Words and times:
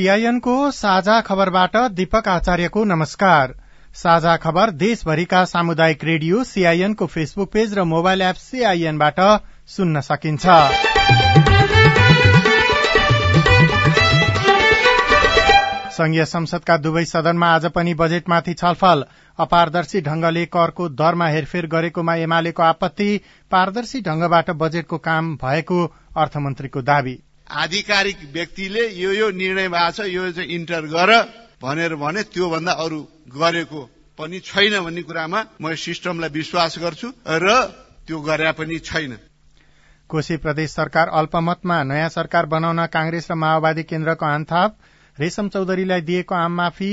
सीआईएनको 0.00 0.52
साझा 0.70 1.20
खबरबाट 1.20 1.76
दीपक 1.92 2.28
आचार्यको 2.28 2.84
नमस्कार। 2.84 3.52
साझा 3.94 4.36
खबर 4.36 4.70
देशभरिका 4.82 5.44
सामुदायिक 5.44 6.04
रेडियो 6.04 6.44
सीआईएनको 6.44 7.06
फेसबुक 7.06 7.52
पेज 7.52 7.74
र 7.74 7.84
मोबाइल 7.84 8.22
एप 8.22 8.36
सीआईएनबाट 8.36 9.20
सुन्न 9.68 10.00
सकिन्छ। 10.00 10.46
संघीय 15.92 16.24
संसदका 16.24 16.76
दुवै 16.78 17.04
सदनमा 17.04 17.54
आज 17.54 17.66
पनि 17.66 17.94
बजेटमाथि 17.94 18.54
छलफल। 18.54 19.04
अपारदर्शी 19.38 20.00
ढंगले 20.00 20.46
करको 20.46 20.88
दरमा 20.96 21.28
हेरफेर 21.28 21.66
गरेकोमा 21.66 22.14
एमालेको 22.24 22.62
आपत्ति 22.64 23.10
पारदर्शी 23.52 24.00
ढंगबाट 24.02 24.50
बजेटको 24.50 24.98
काम 24.98 25.36
भएको 25.36 25.86
अर्थमन्त्रीको 26.16 26.82
दावी। 26.82 27.20
आधिकारिक 27.52 28.18
व्यक्तिले 28.32 28.88
यो 28.94 29.12
यो 29.12 29.30
निर्णय 29.32 29.68
भएको 29.68 29.90
छ 29.92 30.06
यो 30.06 30.30
चाहिँ 30.32 30.48
इन्टर 30.50 30.86
गर 30.86 31.10
भनेर 31.62 31.94
भने 31.96 32.22
त्योभन्दा 32.32 32.72
अरू 32.84 33.00
गरेको 33.36 33.80
पनि 34.18 34.38
छैन 34.40 34.80
भन्ने 34.80 35.02
कुरामा 35.02 35.40
म 35.60 35.74
सिस्टमलाई 35.76 36.30
विश्वास 36.30 36.78
गर्छु 36.78 37.08
र 37.26 37.46
त्यो 38.06 38.20
गरे 38.20 38.52
पनि 38.52 38.78
छैन। 38.80 39.16
कोशी 40.10 40.36
प्रदेश 40.36 40.70
सरकार 40.70 41.08
अल्पमतमा 41.08 41.82
नयाँ 41.84 42.08
सरकार 42.08 42.46
बनाउन 42.46 42.86
कांग्रेस 42.86 43.30
र 43.30 43.34
माओवादी 43.34 43.82
केन्द्रको 43.82 44.26
आन्थाप 44.26 44.76
रेशम 45.18 45.48
चौधरीलाई 45.48 46.00
दिएको 46.00 46.34
आम 46.34 46.52
माफी 46.52 46.90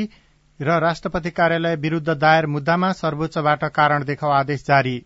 र 0.59 0.79
राष्ट्रपति 0.79 1.29
कार्यालय 1.31 1.75
विरूद्ध 1.75 2.09
दायर 2.09 2.45
मुद्दामा 2.47 2.91
सर्वोच्चबाट 2.93 3.63
कारण 3.73 4.03
देखाउ 4.03 4.31
आदेश 4.31 4.63
जारी। 4.67 4.97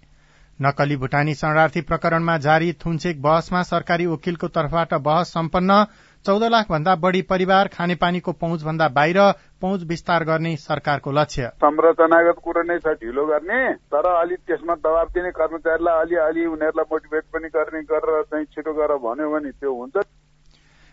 नक्कली 0.62 0.95
भूटानी 0.95 1.34
शरणार्थी 1.36 1.81
प्रकरणमा 1.81 2.38
जारी 2.38 2.72
थुन्चेक 2.81 3.22
बहसमा 3.22 3.62
सरकारी 3.66 4.06
वकिलको 4.06 4.48
तर्फबाट 4.50 4.94
बहस 5.02 5.34
सम्पन्न। 5.34 5.78
चौध 6.26 6.44
लाख 6.45 6.70
भन्दा 6.70 6.95
बढ़ी 6.98 7.22
परिवार 7.30 7.67
खानेपानीको 7.67 8.31
पहुँच 8.42 8.64
भन्दा 8.64 8.88
बाहिर 8.89 9.20
पहुँच 9.62 9.84
विस्तार 9.89 10.23
गर्ने 10.23 10.56
सरकारको 10.59 11.12
लक्ष्य। 11.12 11.48
संरचनागत 11.58 12.42
कुरो 12.44 12.64
नै 12.64 12.78
छ 12.80 12.94
ढिलो 13.02 13.26
गर्ने 13.26 13.62
तर 13.89 14.06
अलि 14.12 14.36
त्यसमा 14.38 14.76
दबाब 14.78 15.08
दिने 15.17 15.32
कर्मचारीलाई 15.33 16.02
अलि 16.02 16.16
अलि 16.27 16.45
उनीहरूलाई 16.54 16.92
मोटिभेट 16.93 17.23
पनि 17.33 17.49
गर्ने 17.58 17.82
गरेर 17.89 18.22
चाहिँ 18.23 18.45
छिटो 18.48 18.73
गर 18.76 18.95
भन्यो 19.02 19.33
भने 19.33 19.52
त्यो 19.52 19.73
हुन्छ। 19.73 20.05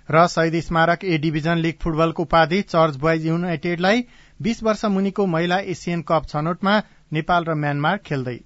र 0.09 0.27
शहीद 0.29 0.61
स्मारक 0.65 1.05
ए 1.05 1.19
डिभिजन 1.21 1.59
लीग 1.61 1.75
फुटबलको 1.83 2.23
उपाधि 2.23 2.63
चर्च 2.65 2.97
बोइज 2.99 3.27
युनाइटेडलाई 3.27 4.05
बीस 4.41 4.63
वर्ष 4.65 4.85
मुनिको 4.91 5.27
महिला 5.29 5.59
एसियन 5.73 6.03
कप 6.09 6.27
छनौटमा 6.29 6.83
नेपाल 7.13 7.45
र 7.45 7.55
म्यानमार 7.65 8.07
खेल्दै। 8.07 8.41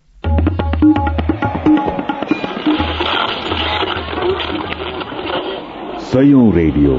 सयौं 6.13 6.53
रेडियो 6.55 6.95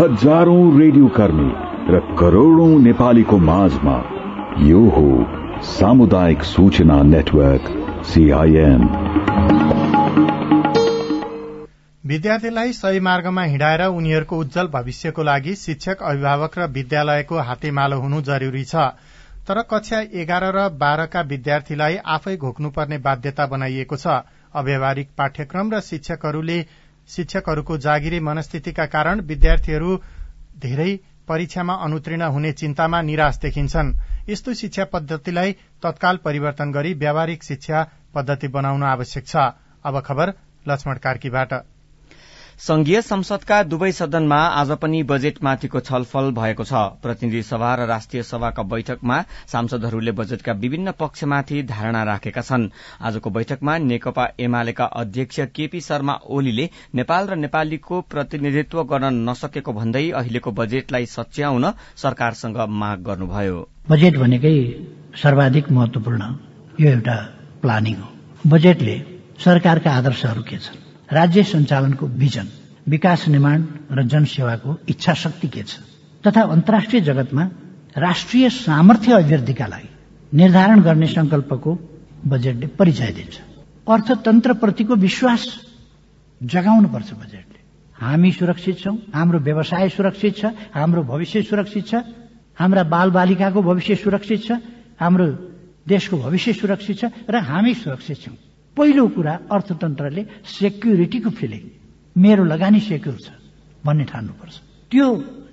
हजारौं 0.00 0.80
रेडियो 0.80 1.08
कर्मी 1.08 1.50
र 1.94 2.00
करोड़ौं 2.18 2.78
नेपालीको 2.78 3.38
माझमा 3.38 3.96
यो 4.58 4.82
हो 4.88 5.06
सामुदायिक 5.62 6.42
सूचना 6.42 7.02
नेटवर्क 7.02 7.64
सीआईएन 8.04 8.82
विद्यार्थीलाई 12.06 12.72
सही 12.72 13.00
मार्गमा 13.00 13.42
हिँडाएर 13.42 13.82
उनीहरूको 13.86 14.36
उज्जवल 14.36 14.66
भविष्यको 14.66 15.22
लागि 15.22 15.54
शिक्षक 15.54 16.02
अभिभावक 16.02 16.58
र 16.58 16.66
विद्यालयको 16.66 17.38
हातेमालो 17.38 18.00
हुनु 18.00 18.20
जरूरी 18.20 18.64
छ। 18.64 18.76
तर 19.46 19.60
कक्षा 19.70 20.00
एघार 20.14 20.44
र 20.54 20.68
बाह्रका 20.78 21.20
विद्यार्थीलाई 21.24 21.96
आफै 22.12 22.36
घोक्नुपर्ने 22.38 22.98
बाध्यता 23.00 23.46
बनाइएको 23.46 23.96
छ। 23.96 24.14
अव्यवहारिक 24.54 25.08
पाठ्यक्रम 25.18 25.70
र 25.72 25.80
शिक्षकहरूले 25.82 26.58
शिक्षकहरूको 27.08 27.76
जागिरे 27.78 28.20
मनस्थितिका 28.20 28.86
कारण 28.86 29.20
विद्यार्थीहरू 29.26 29.90
धेरै 30.58 30.90
परीक्षामा 31.28 31.74
अनुतीर्ण 31.84 32.22
हुने 32.30 32.52
चिन्तामा 32.54 33.00
निराश 33.02 33.38
देखिन्छन्। 33.38 33.94
यस्तो 34.28 34.54
शिक्षा 34.54 34.84
पद्धतिलाई 34.92 35.52
तत्काल 35.82 36.16
परिवर्तन 36.24 36.72
गरी 36.72 36.92
व्यावहारिक 36.96 37.42
शिक्षा 37.44 37.86
पद्धति 38.14 38.48
बनाउन 38.50 38.82
आवश्यक 38.86 39.26
छ। 39.26 39.46
अब 39.84 40.00
खबर 40.00 40.32
लक्ष्मण 40.68 40.96
कार्कीबाट। 40.98 41.52
संघीय 42.58 43.00
संसदका 43.02 43.62
दुवै 43.62 43.90
सदनमा 43.92 44.36
आज 44.58 44.70
पनि 44.82 45.02
बजेटमाथिको 45.02 45.80
छलफल 45.80 46.30
भएको 46.32 46.64
छ। 46.64 46.72
प्रतिनिधि 47.02 47.42
सभा 47.42 47.72
र 47.74 47.86
राष्ट्रिय 47.86 48.22
सभाका 48.22 48.62
बैठकमा 48.64 49.18
सांसदहरूले 49.46 50.12
बजेटका 50.12 50.52
विभिन्न 50.54 50.92
पक्षमाथि 50.92 51.62
धारणा 51.62 52.02
राखेका 52.02 52.40
छन्। 52.40 52.64
आजको 53.00 53.30
बैठकमा 53.30 53.76
नेकपा 53.78 54.24
एमालेका 54.40 54.84
अध्यक्ष 54.96 55.40
केपी 55.52 55.80
शर्मा 55.80 56.14
ओलीले 56.26 56.68
नेपाल 56.94 57.26
र 57.26 57.36
नेपालीको 57.36 58.00
प्रतिनिधित्व 58.08 58.82
गर्न 58.84 59.12
नसकेको 59.28 59.72
भन्दै 59.72 60.10
अहिलेको 60.16 60.50
बजेटलाई 60.52 61.06
सच्याउन 61.12 61.70
सरकारसँग 61.96 62.58
माग 62.72 63.04
गर्नुभयो। 63.04 63.60
बजेट 63.90 64.16
भनेकै 64.16 64.56
सर्वाधिक 65.12 65.70
महत्वपूर्ण 65.70 66.32
यो 66.80 66.88
एउटा 66.88 67.20
प्लानिङ 67.62 68.00
हो। 68.00 68.08
बजेटले 68.48 68.98
सरकारका 69.44 69.90
आदर्शहरू 69.92 70.42
के 70.42 70.58
छन्? 70.58 70.85
राज्य 71.12 71.42
सञ्चालनको 71.42 72.06
विजन 72.06 72.48
विकास 72.88 73.28
निर्माण 73.28 73.64
र 73.92 74.02
जनसेवाको 74.02 74.76
इच्छा 74.88 75.14
शक्ति 75.14 75.48
के 75.48 75.62
छ? 75.62 75.78
तथा 76.26 76.42
अन्तर्राष्ट्रिय 76.42 77.02
जगतमा 77.02 77.44
राष्ट्रिय 77.98 78.50
सामर्थ्य 78.50 79.12
अभिवृद्धिका 79.12 79.66
लागि 79.66 79.88
निर्धारण 80.32 80.82
गर्ने 80.82 81.06
संकल्पको 81.06 81.78
बजेटले 82.26 82.66
परिचय 82.66 83.12
दिन्छ। 83.12 83.34
अर्थतन्त्रप्रतिको 83.88 84.94
विश्वास 84.94 85.46
जगाउनुपर्छ 86.42 87.12
बजेटले। 87.12 87.58
हामी 87.96 88.32
सुरक्षित 88.32 88.78
छौं 88.78 88.96
हाम्रो 89.14 89.38
व्यवसाय 89.38 89.88
सुरक्षित 89.88 90.36
छ 90.36 90.44
हाम्रो 90.74 91.02
भविष्य 91.02 91.42
सुरक्षित 91.42 91.86
छ 91.88 91.94
हाम्रा 92.58 92.82
बाल 92.82 93.10
बालिकाको 93.10 93.62
भविष्य 93.62 93.94
सुरक्षित 93.94 94.44
छ 94.44 94.52
हाम्रो 95.00 95.26
देशको 95.88 96.16
भविष्य 96.18 96.52
सुरक्षित 96.52 96.98
छ 96.98 97.04
र 97.30 97.36
हामी 97.36 97.74
सुरक्षित 97.74 98.18
छौं। 98.22 98.34
पहिलो 98.76 99.04
कुरा 99.16 99.34
अर्थतन्त्रले 99.50 100.22
सेक्युरिटीको 100.44 101.30
फिलिङ 101.30 101.62
मेरो 102.16 102.44
लगानी 102.44 102.80
सेक्युर 102.80 103.16
छ 103.16 103.28
भन्ने 103.84 104.04
ठान्नुपर्छ। 104.04 104.54
त्यो 104.92 105.06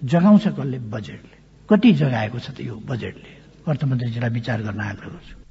जगाउँछ 0.03 0.45
कसले? 0.57 0.77
बजेटले 0.93 1.37
कति 1.69 1.89
जगाएको 2.01 2.39
छ 2.39 2.47
त 2.51 2.59
यो 2.67 2.75
बजेटले 2.83 3.31
अर्थमन्त्रीजीलाई 3.67 4.31
विचार 4.37 4.59
गर्न 4.67 4.81
आग्रह 4.81 5.09
गर्छु। 5.15 5.42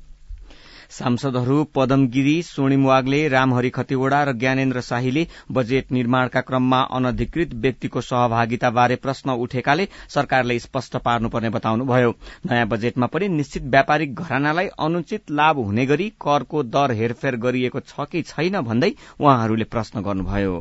सांसदहरू 0.93 1.62
पदम 1.75 2.06
गिरी 2.06 2.43
स्वर्णिम 2.43 2.85
वाग्ले 2.87 3.21
रामहरि 3.29 3.71
खतिवड़ा 3.71 4.23
र 4.25 4.33
ज्ञानेन्द्र 4.35 4.81
शाहीले 4.83 5.27
बजेट 5.53 5.93
निर्माणका 5.93 6.41
क्रममा 6.41 6.81
अनधिकृत 6.93 7.55
व्यक्तिको 7.56 8.00
सहभागिताबारे 8.03 8.97
प्रश्न 8.97 9.31
उठेकाले 9.41 9.89
सरकारले 10.09 10.59
स्पष्ट 10.59 10.97
पार्नुपर्ने 11.06 11.50
बताउनुभयो। 11.50 12.11
नयाँ 12.47 12.67
बजेटमा 12.69 13.06
पनि 13.06 13.29
निश्चित 13.31 13.62
व्यापारिक 13.73 14.15
घरानालाई 14.17 14.69
अनुचित 14.81 15.31
लाभ 15.33 15.59
हुने 15.59 15.87
गरी 15.87 16.12
करको 16.21 16.62
दर 16.69 16.93
हेरफेर 16.93 17.37
गरिएको 17.39 17.81
छ 17.83 18.09
कि 18.12 18.23
छैन 18.25 18.61
भन्दै 18.62 18.93
उहाँहरूले 19.21 19.65
प्रश्न 19.67 20.03
गर्नुभयो। 20.03 20.55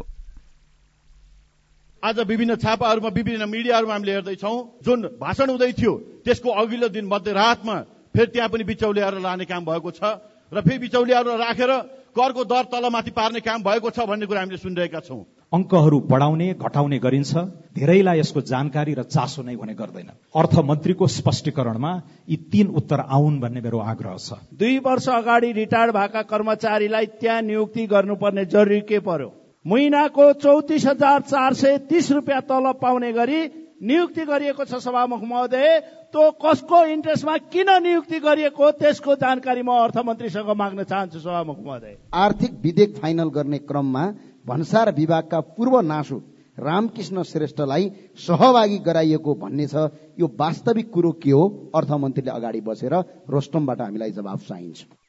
आज 2.04 2.20
विभिन्न 2.28 2.56
छापाहरूमा 2.58 3.10
विभिन्न 3.16 3.50
मिडियाहरूमा 3.50 3.94
हामीले 3.94 4.12
हेर्दैछौ 4.12 4.58
जुन 4.84 5.02
भाषण 5.22 5.50
हुँदै 5.50 5.72
थियो 5.74 5.94
त्यसको 6.26 6.50
अघिल्लो 6.62 6.88
दिन 6.90 7.06
मध्यरातमा 7.08 7.76
फेरि 8.16 8.32
त्यहाँ 8.32 8.50
पनि 8.50 8.64
बिचौलियाहरू 8.64 9.20
लाने 9.20 9.46
काम 9.46 9.66
भएको 9.66 9.92
छ 9.92 10.04
र 10.52 10.62
फेरि 10.62 10.78
बिचौलियाहरू 10.80 11.32
राखेर 11.38 11.72
करको 12.12 12.44
दर 12.44 12.64
तलमाथि 12.68 13.12
पार्ने 13.12 13.40
काम 13.40 13.64
भएको 13.64 13.90
छ 13.90 14.04
भन्ने 14.04 14.26
कुरा 14.28 14.40
हामीले 14.40 14.58
सुनिरहेका 14.60 15.00
छौँ। 15.00 15.24
अङ्कहरू 15.52 16.00
बढाउने 16.12 16.48
घटाउने 16.60 17.00
गरिन्छ। 17.00 17.32
धेरैलाई 17.72 18.20
यसको 18.20 18.42
जानकारी 18.52 18.94
र 19.00 19.04
चासो 19.08 19.44
नै 19.48 19.56
हुने 19.56 19.74
गर्दैन। 19.80 20.10
अर्थमन्त्रीको 20.36 21.08
स्पष्टीकरणमा 21.08 21.92
यी 22.28 22.38
तीन 22.52 22.68
उत्तर 22.76 23.00
आउन् 23.00 23.40
भन्ने 23.40 23.62
मेरो 23.64 23.80
आग्रह 23.80 24.16
छ। 24.18 24.44
दुई 24.60 24.78
वर्ष 24.84 25.08
अगाडि 25.10 25.52
रिटायर्ड 25.52 25.92
भएका 25.96 26.22
कर्मचारीलाई 26.28 27.06
त्यहाँ 27.16 27.42
नियुक्ति 27.42 27.88
गर्नुपर्ने 27.88 28.46
जरुरी 28.46 28.82
के 28.92 29.00
पर्यो? 29.00 29.32
महिनाको 29.66 30.26
चौतिस 30.34 30.86
हजार 30.86 31.20
चार 31.32 31.54
सय 31.54 31.78
तीस 31.88 32.12
रुपियाँ 32.12 32.42
तलब 32.44 32.76
पाउने 32.82 33.12
गरी 33.14 33.40
नियुक्ति 33.82 34.26
गरिएको 34.26 34.64
छ 34.66 34.78
सभामुख 34.78 35.22
महोदय 35.24 35.80
त्यो 36.14 36.24
कसको 36.38 36.84
इन्ट्रेस्टमा 36.86 37.38
किन 37.50 37.70
नियुक्ति 37.84 38.20
गरिएको 38.20 38.72
त्यसको 38.78 39.16
जानकारी 39.18 39.62
म 39.62 39.72
अर्थमन्त्रीसँग 39.82 40.50
माग्न 40.54 40.84
चाहन्छु 40.84 41.20
सभामुख 41.20 41.58
महोदय। 41.60 41.98
आर्थिक 42.14 42.52
विधेयक 42.62 42.96
फाइनल 42.98 43.30
गर्ने 43.30 43.58
क्रममा 43.66 44.06
भन्सार 44.46 44.92
विभागका 44.94 45.40
पूर्व 45.58 45.80
नासु 45.82 46.22
रामकृष्ण 46.60 47.24
श्रेष्ठलाई 47.24 47.90
सहभागी 48.20 48.78
गराइएको 48.86 49.34
भन्ने 49.34 49.68
छ। 49.68 49.90
यो 50.20 50.28
वास्तविक 50.40 50.90
कुरो 50.94 51.12
के 51.18 51.32
हो? 51.32 51.44
अर्थमन्त्रीले 51.76 52.32
अगाडि 52.32 52.62
बसेर 52.62 52.94
रोस्टमबाट 53.30 53.82
हामीलाई 53.82 54.12
जवाब 54.12 54.40
चाहिन्छ। 54.40 55.01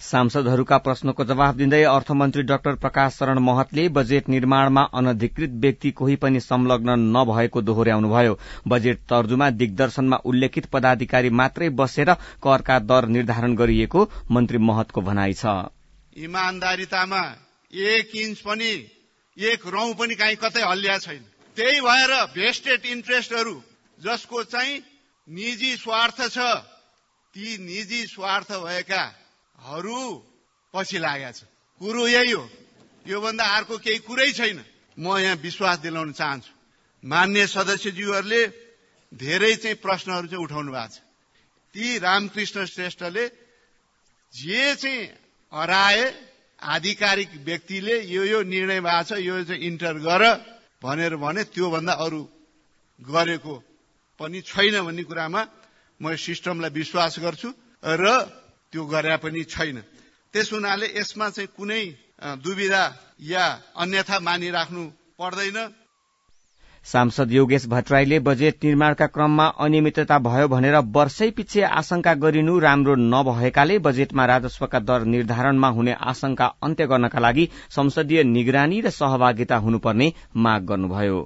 सांसदहरूका 0.00 0.76
प्रश्नको 0.78 1.24
जवाब 1.24 1.56
दिँदै 1.56 1.82
अर्थमन्त्री 1.84 2.42
डाक्टर 2.42 2.74
प्रकाश 2.76 3.14
शरण 3.14 3.38
महतले 3.38 3.88
बजेट 3.88 4.28
निर्माणमा 4.28 4.82
अनधिकृत 4.94 5.50
व्यक्ति 5.62 5.90
कोही 5.90 6.16
पनि 6.16 6.40
संलग्न 6.40 6.98
नभएको 7.16 7.62
दोहोर्याउनुभयो 7.62 8.38
बजेट 8.68 8.98
तर्जुमा 9.08 9.50
दिग्दर्शनमा 9.52 10.16
उल्लेखित 10.24 10.66
पदाधिकारी 10.66 11.30
मात्रै 11.40 11.68
बसेर 11.80 12.12
करका 12.44 12.78
दर 12.82 13.06
निर्धारण 13.08 13.56
गरिएको 13.56 14.08
मन्त्री 14.30 14.58
महतको 14.60 15.00
भनाइ 15.00 15.32
छ। 15.32 15.56
इमान्दारितामा 16.16 17.24
एक 17.72 18.16
इन्च 18.16 18.38
पनि 18.40 18.72
एक 19.36 19.66
रौं 19.66 19.92
पनि 19.94 20.14
काहीँ 20.14 20.36
कतै 20.36 20.62
हल्लिया 20.62 20.98
छैन। 20.98 21.24
त्यही 21.56 21.80
भएर 21.80 22.12
भेस्टेड 22.34 22.86
इन्ट्रेस्टहरू 22.86 23.60
जसको 23.98 24.42
चाहिँ 24.44 24.80
निजी 25.28 25.76
स्वार्थ 25.76 26.26
छ 26.30 26.38
ती 27.34 27.56
निजी 27.64 28.06
स्वार्थ 28.06 28.52
भएका 28.64 29.04
हरू 29.58 29.98
पछि 30.74 30.98
लागेका 30.98 31.30
छ 31.32 31.40
कुरो 31.80 32.06
यही 32.06 32.30
हो। 32.32 32.44
योभन्दा 33.06 33.44
अर्को 33.56 33.78
केही 33.78 33.98
कुरै 34.08 34.32
छैन। 34.32 34.58
म 34.98 35.18
यहाँ 35.18 35.36
विश्वास 35.38 35.78
दिलाउन 35.78 36.12
चाहन्छु। 36.12 36.52
मान्य 37.02 37.46
सदस्यज्यूहरूले 37.46 38.42
धेरै 39.12 39.54
चाहिँ 39.62 39.76
प्रश्नहरू 39.78 40.26
चाहिँ 40.26 40.44
उठाउनु 40.44 40.72
भएको 40.72 40.88
छ। 40.88 40.98
ती 41.74 41.98
रामकृष्ण 41.98 42.64
श्रेष्ठले 42.64 43.24
जे 44.32 44.74
चाहिँ 44.74 45.02
हराए 45.52 46.04
आधिकारिक 46.56 47.30
व्यक्तिले 47.44 47.96
यो 48.08 48.22
यो 48.24 48.42
निर्णय 48.42 48.80
भएको 48.80 49.04
छ 49.04 49.20
यो 49.20 49.44
चाहिँ 49.44 49.60
इन्टर 49.60 49.94
गर 50.00 50.22
भनेर 50.82 51.16
भने 51.16 51.42
त्योभन्दा 51.52 51.92
अरू 51.92 52.22
गरेको 53.00 53.54
पनि 54.20 54.40
छैन 54.40 54.74
भन्ने 54.80 55.04
कुरामा 55.04 55.40
म 56.00 56.16
सिस्टमलाई 56.16 56.70
विश्वास 56.72 57.18
गर्छु। 57.20 57.48
र 57.84 58.04
त्यो 58.76 58.84
गरे 58.84 59.16
पनि 59.24 59.42
छैन। 59.48 59.76
त्यस 60.34 60.52
हुनाले 60.52 60.86
यसमा 60.92 61.26
चाहिँ 61.32 61.48
कुनै 61.48 61.82
दुविधा 62.44 62.82
या 63.24 63.44
अन्यथा 63.72 64.16
मानिराख्नु 64.20 64.82
पर्दैन। 65.16 65.58
सांसद 66.84 67.32
योगेश 67.32 67.66
भट्टराईले 67.66 68.18
बजेट 68.20 68.64
निर्माणका 68.64 69.06
क्रममा 69.06 69.46
अनियमितता 69.64 70.18
भयो 70.18 70.48
भनेर 70.48 70.76
वर्षै 70.92 71.30
पछि 71.32 71.60
आशंका 71.72 72.14
गरिनु 72.20 72.58
राम्रो 72.58 72.94
नभएकाले 72.94 73.78
बजेटमा 73.78 74.24
राजस्वका 74.26 74.78
दर 74.84 75.08
निर्धारणमा 75.08 75.68
हुने 75.68 75.92
आशंका 76.12 76.46
अन्त्य 76.62 76.86
गर्नका 76.86 77.18
लागि 77.18 77.48
संसदीय 77.72 78.22
निगरानी 78.28 78.80
र 78.80 78.90
सहभागिता 78.92 79.56
हुनुपर्ने 79.56 80.12
माग 80.36 80.60
गर्नुभयो। 80.66 81.18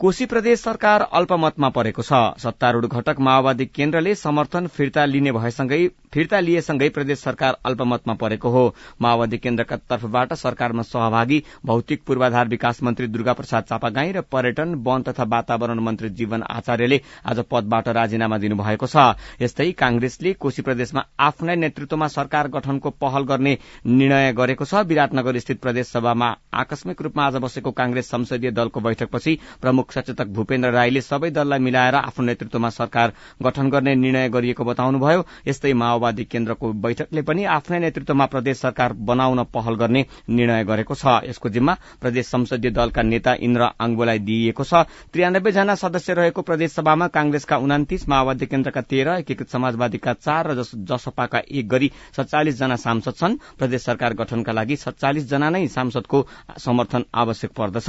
कोशी 0.00 0.26
प्रदेश 0.26 0.60
सरकार 0.60 1.00
अल्पमतमा 1.12 1.68
परेको 1.70 2.02
छ। 2.02 2.18
सत्तारूढ़ 2.36 2.86
घटक 2.86 3.16
माओवादी 3.20 3.66
केन्द्रले 3.66 4.14
समर्थन 4.14 4.66
फिर्ता 4.68 5.04
लिने 5.04 5.32
भएसँगै 5.32 5.86
फिर्ता 6.12 6.40
लिएसँगै 6.40 6.88
प्रदेश 6.88 7.18
सरकार 7.18 7.56
अल्पमतमा 7.64 8.14
परेको 8.14 8.48
हो। 8.50 8.74
माओवादी 9.02 9.38
केन्द्रका 9.38 9.76
तर्फबाट 9.86 10.32
सरकारमा 10.34 10.82
सहभागी 10.82 11.42
भौतिक 11.64 12.02
पूर्वाधार 12.06 12.48
विकास 12.48 12.82
मन्त्री 12.82 13.06
दुर्गा 13.06 13.32
प्रसाद 13.32 13.64
चापागाई 13.64 14.12
र 14.12 14.20
पर्यटन 14.26 14.74
वन 14.82 15.02
तथा 15.02 15.24
वातावरण 15.24 15.78
मन्त्री 15.80 16.08
जीवन 16.10 16.42
आचार्यले 16.42 17.00
आज 17.24 17.44
पदबाट 17.50 17.88
राजीनामा 17.90 18.38
दिनुभएको 18.38 18.86
छ। 18.86 19.14
यस्तै 19.40 19.70
कांग्रेसले 19.74 20.32
कोशी 20.34 20.62
प्रदेशमा 20.62 21.06
आफ्नै 21.20 21.56
नेतृत्वमा 21.56 22.08
सरकार 22.08 22.48
गठनको 22.50 22.90
पहल 22.98 23.22
गर्ने 23.24 23.56
निर्णय 23.86 24.32
गरेको 24.34 24.64
छ। 24.64 24.84
विराटनगर 24.84 25.38
स्थित 25.38 25.62
प्रदेश 25.62 25.86
सभामा 25.88 26.34
आकस्मिक 26.52 27.02
रूपमा 27.02 27.26
आज 27.26 27.36
बसेको 27.38 27.70
कांग्रेस 27.72 28.10
संसदीय 28.10 28.50
दलको 28.52 28.80
बैठकपछि 28.80 29.38
प्रमुख 29.62 29.83
प्रमुख 29.84 29.92
सचेतक 29.94 30.28
भूपेन्द्र 30.32 30.70
राईले 30.72 31.00
सबै 31.00 31.30
दललाई 31.30 31.58
मिलाएर 31.60 31.94
आफ्नो 31.94 32.24
नेतृत्वमा 32.24 32.68
सरकार 32.70 33.12
गठन 33.42 33.68
गर्ने 33.70 33.94
निर्णय 33.94 34.28
गरिएको 34.28 34.64
बताउनुभयो। 34.64 35.24
यस्तै 35.46 35.72
माओवादी 35.74 36.24
केन्द्रको 36.24 36.72
बैठकले 36.74 37.22
पनि 37.22 37.44
आफ्नै 37.46 37.78
नेतृत्वमा 37.78 38.26
प्रदेश 38.26 38.56
सरकार 38.58 38.92
बनाउन 39.04 39.42
पहल 39.44 39.74
गर्ने 39.76 40.04
निर्णय 40.30 40.64
गरेको 40.64 40.94
छ। 40.94 41.04
यसको 41.28 41.48
जिम्मा 41.48 41.74
प्रदेश 42.00 42.26
संसदीय 42.26 42.70
दलका 42.70 43.02
नेता 43.02 43.32
इन्द्र 43.40 43.62
आङ्गोलाई 43.76 44.18
दिइएको 44.18 44.64
छ। 44.64 44.88
त्रियानब्बे 45.12 45.52
जना 45.52 45.74
सदस्य 45.74 46.14
रहेको 46.14 46.42
प्रदेश 46.42 46.72
सभामा 46.72 47.06
कांग्रेसका 47.12 47.56
उनातिस 47.58 48.08
माओवादी 48.08 48.46
केन्द्रका 48.46 48.80
तेह्र 48.82 49.08
एकीकृत 49.20 49.48
समाजवादीका 49.50 50.12
चार 50.16 50.44
र 50.48 50.64
जसपाका 50.64 51.38
एक 51.44 51.68
गरी 51.68 51.90
सत्तालिस 52.16 52.58
जना 52.58 52.76
सांसद 52.76 53.14
छन्। 53.14 53.38
प्रदेश 53.58 53.84
सरकार 53.84 54.14
गठनका 54.14 54.52
लागि 54.52 54.76
सत्तालिस 54.76 55.28
जना 55.28 55.50
नै 55.50 55.66
सांसदको 55.68 56.26
समर्थन 56.58 57.04
आवश्यक 57.14 57.50
पर्दछ। 57.52 57.88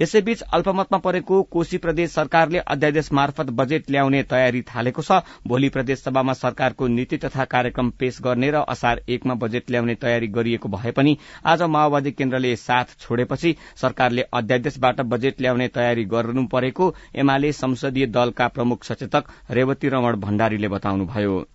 यसैबीच 0.00 0.40
अल्पमतमा 0.54 0.98
परेको 0.98 1.33
कोशी 1.42 1.78
प्रदेश 1.78 2.10
सरकारले 2.10 2.58
अध्यादेश 2.58 3.12
मार्फत 3.12 3.50
बजेट 3.50 3.90
ल्याउने 3.90 4.22
तयारी 4.22 4.62
थालेको 4.62 5.02
छ। 5.02 5.20
भोलि 5.46 5.68
प्रदेश 5.68 5.98
सभामा 5.98 6.32
सरकारको 6.32 6.86
नीति 6.88 7.16
तथा 7.16 7.44
कार्यक्रम 7.44 7.90
पेश 7.90 8.18
गर्ने 8.22 8.50
र 8.50 8.64
असार 8.68 9.02
एकमा 9.08 9.34
बजेट 9.34 9.70
ल्याउने 9.70 9.94
तयारी 9.94 10.26
गरिएको 10.26 10.68
भए 10.68 10.90
पनि 10.90 11.16
आज 11.46 11.62
माओवादी 11.62 12.12
केन्द्रले 12.12 12.54
साथ 12.56 12.98
छोडेपछि 13.00 13.56
सरकारले 13.76 14.22
अध्यादेशबाट 14.32 15.00
बजेट 15.00 15.40
ल्याउने 15.40 15.68
तयारी 15.68 16.04
गर्नु 16.04 16.46
परेको 16.46 16.94
एमाले 17.14 17.52
संसदीय 17.52 18.06
दलका 18.06 18.48
प्रमुख 18.48 18.84
सचेतक 18.84 19.24
रेवती 19.50 19.88
रमण 19.88 20.20
भण्डारीले 20.20 20.68
बताउनुभयो। 20.68 21.53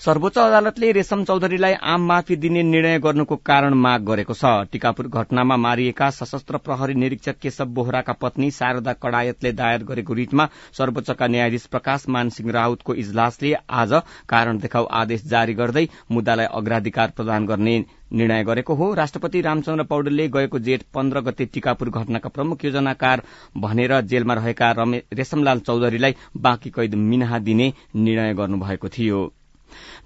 सर्वोच्च 0.00 0.38
अदालतले 0.38 0.90
रेशम 0.92 1.22
चौधरीलाई 1.24 1.72
आम 1.84 2.02
माफी 2.06 2.36
दिने 2.36 2.62
निर्णय 2.62 2.98
गर्नुको 2.98 3.36
कारण 3.38 3.74
माग 3.76 4.02
गरेको 4.06 4.34
छ। 4.34 4.68
टीकापुर 4.72 5.06
घटनामा 5.08 5.56
मारिएका 5.56 6.08
सशस्त्र 6.10 6.56
प्रहरी 6.58 6.94
निरीक्षक 6.94 7.38
केशव 7.42 7.64
बोहराका 7.74 8.12
पत्नी 8.14 8.50
शारदा 8.50 8.92
कडायतले 9.02 9.52
दायर 9.52 9.84
गरेको 9.84 10.14
रिटमा 10.14 10.48
सर्वोच्चका 10.78 11.26
न्यायाधीश 11.26 11.64
प्रकाश 11.66 12.04
मानसिंह 12.08 12.50
राउतको 12.52 12.94
इजलासले 12.94 13.52
आज 13.74 13.94
कारण 14.28 14.58
देखाउ 14.58 14.84
आदेश 14.94 15.24
जारी 15.26 15.54
गर्दै 15.54 15.86
मुद्दालाई 16.10 16.46
अग्राधिकार 16.52 17.12
प्रदान 17.16 17.46
गर्ने 17.46 17.78
निर्णय 18.12 18.44
गरेको 18.44 18.74
हो। 18.74 18.92
राष्ट्रपति 18.94 19.40
रामचन्द्र 19.42 19.84
पौडेलले 19.84 20.28
गएको 20.28 20.58
जेठ 20.60 20.82
पन्ध्र 20.94 21.20
गते 21.22 21.44
टीकापुर 21.46 21.90
घटनाका 21.90 22.28
प्रमुख 22.28 22.64
योजनाकार 22.64 23.22
भनेर 23.56 24.00
जेलमा 24.02 24.34
रहेका 24.34 24.72
रेशमलाल 25.14 25.60
चौधरीलाई 25.60 26.14
बाँकी 26.36 26.70
कैद 26.70 26.94
मिनाहा 27.08 27.38
दिने 27.40 27.72
निर्णय 27.96 28.34
गर्नुभएको 28.34 28.88
थियो। 28.88 29.24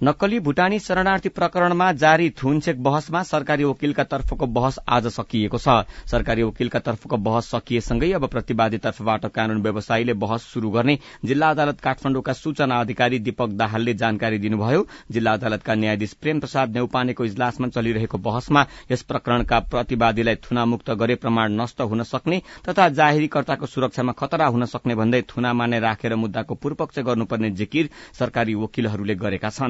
नक्कली 0.03 0.39
भूटानी 0.41 0.79
शरणार्थी 0.79 1.29
प्रकरणमा 1.31 1.91
जारी 1.93 2.29
थुनछेक 2.33 2.81
बहसमा 2.83 3.23
सरकारी 3.23 3.63
वकिलका 3.63 4.03
तर्फको 4.05 4.45
बहस 4.47 4.79
आज 4.89 5.07
सकिएको 5.09 5.57
छ। 5.57 5.85
सरकारी 6.11 6.43
वकिलका 6.43 6.79
तर्फको 6.81 7.17
बहस 7.19 7.49
सकिएसँगै 7.51 8.11
अब 8.11 8.25
प्रतिवादी 8.27 8.77
तर्फबाट 8.77 9.25
कानून 9.31 9.61
व्यवसायीले 9.61 10.13
बहस 10.15 10.41
शुरू 10.47 10.69
गर्ने 10.71 10.97
जिल्ला 11.25 11.49
अदालत 11.49 11.79
काठमाडौँका 11.81 12.33
सूचना 12.33 12.79
अधिकारी 12.79 13.19
दीपक 13.21 13.49
दाहालले 13.55 13.93
जानकारी 13.93 14.37
दिनुभयो। 14.39 14.85
जिल्ला 15.11 15.33
अदालतका 15.33 15.75
न्यायाधीश 15.75 16.13
प्रेम 16.21 16.39
प्रसाद 16.39 16.75
नेउपानेको 16.75 17.25
इजलासमा 17.25 17.67
चलिरहेको 17.69 18.17
बहसमा 18.19 18.65
यस 18.91 19.01
प्रकरणका 19.03 19.59
प्रतिवादीलाई 19.71 20.35
थुनामुक्त 20.41 20.89
गरे 20.91 21.15
प्रमाण 21.15 21.61
नष्ट 21.61 21.81
हुन 21.83 22.03
सक्ने 22.03 22.41
तथा 22.67 22.87
जाहेरीकर्ताको 22.91 23.65
सुरक्षामा 23.65 24.11
खतरा 24.19 24.45
हुन 24.47 24.65
सक्ने 24.65 24.95
भन्दै 24.95 25.21
थुनामा 25.29 25.65
नै 25.65 25.79
राखेर 25.79 26.15
मुद्दाको 26.15 26.55
पूर्वपक्ष 26.55 26.99
गर्नुपर्ने 26.99 27.49
जिकिर 27.51 27.89
सरकारी 28.19 28.53
वकिलहरूले 28.55 29.15
गरेका 29.15 29.49
छन्। 29.49 29.60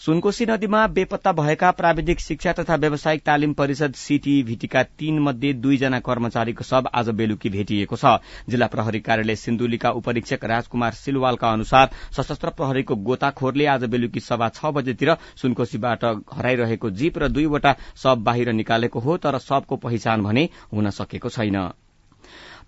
सुनकोशी 0.00 0.46
नदीमा 0.46 0.86
बेपत्ता 0.86 1.32
भएका 1.32 1.70
प्राविधिक 1.70 2.20
शिक्षा 2.20 2.52
तथा 2.52 2.76
व्यावसायिक 2.76 3.22
तालिम 3.22 3.52
परिषद 3.52 3.94
सीटीभीटीका 3.94 4.82
तीन 4.82 5.18
मध्ये 5.18 5.52
दुईजना 5.52 5.98
कर्मचारीको 6.00 6.64
शव 6.64 6.88
आज 6.94 7.08
बेलुकी 7.10 7.48
भेटिएको 7.48 7.96
छ। 7.96 8.16
जिल्ला 8.48 8.66
प्रहरी 8.66 9.00
कार्यालय 9.00 9.36
सिन्धुलीका 9.36 9.90
उपरीक्षक 9.90 10.44
राजकुमार 10.44 10.92
सिलवालका 10.92 11.52
अनुसार 11.52 11.90
सशस्त्र 12.16 12.50
प्रहरीको 12.50 12.96
गोताखोरले 12.96 13.66
आज 13.66 13.84
बेलुकी 13.84 14.20
सभा 14.20 14.48
छ 14.48 14.72
बजेतिर 14.72 15.14
सुनकोशीबाट 15.36 16.04
हराइरहेको 16.32 16.90
जीप 16.90 17.18
र 17.18 17.28
दुईवटा 17.28 17.76
शव 18.02 18.16
बाहिर 18.24 18.52
निकालेको 18.52 19.00
हो 19.00 19.16
तर 19.16 19.38
शवको 19.38 19.76
पहिचान 19.76 20.22
भने 20.22 20.48
हुन 20.72 20.90
सकेको 20.90 21.28
छैन। 21.28 21.60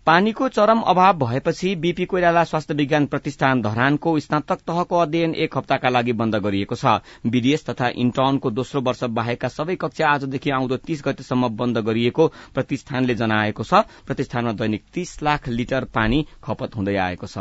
पानीको 0.06 0.48
चरम 0.48 0.80
अभाव 0.90 1.18
भएपछि 1.18 1.74
बीपी 1.76 2.04
कोइराला 2.04 2.42
स्वास्थ्य 2.44 2.74
विज्ञान 2.74 3.04
प्रतिष्ठान 3.06 3.60
धरानको 3.62 4.18
स्नातक 4.20 4.60
तहको 4.66 4.98
अध्ययन 4.98 5.34
एक 5.44 5.56
हप्ताका 5.56 5.88
लागि 5.88 6.12
बन्द 6.12 6.36
गरिएको 6.36 6.74
छ। 6.74 6.94
बीडीएस 7.26 7.64
तथा 7.66 7.88
इन्टर्नको 7.96 8.50
दोस्रो 8.50 8.80
वर्ष 8.80 9.04
बाहेकका 9.14 9.48
सबै 9.48 9.76
कक्षा 9.78 10.08
आजदेखि 10.08 10.50
आउँदो 10.50 10.76
तीस 10.82 11.02
गतेसम्म 11.06 11.48
बन्द 11.56 11.78
गरिएको 11.86 12.26
प्रतिष्ठानले 12.54 13.14
जनाएको 13.14 13.62
छ। 13.62 13.86
प्रतिष्ठानमा 14.06 14.52
दैनिक 14.58 14.84
तीस 14.92 15.22
लाख 15.22 15.48
लिटर 15.48 15.84
पानी 15.94 16.26
खपत 16.42 16.76
हुँदै 16.76 16.96
आएको 16.98 17.26
छ। 17.26 17.38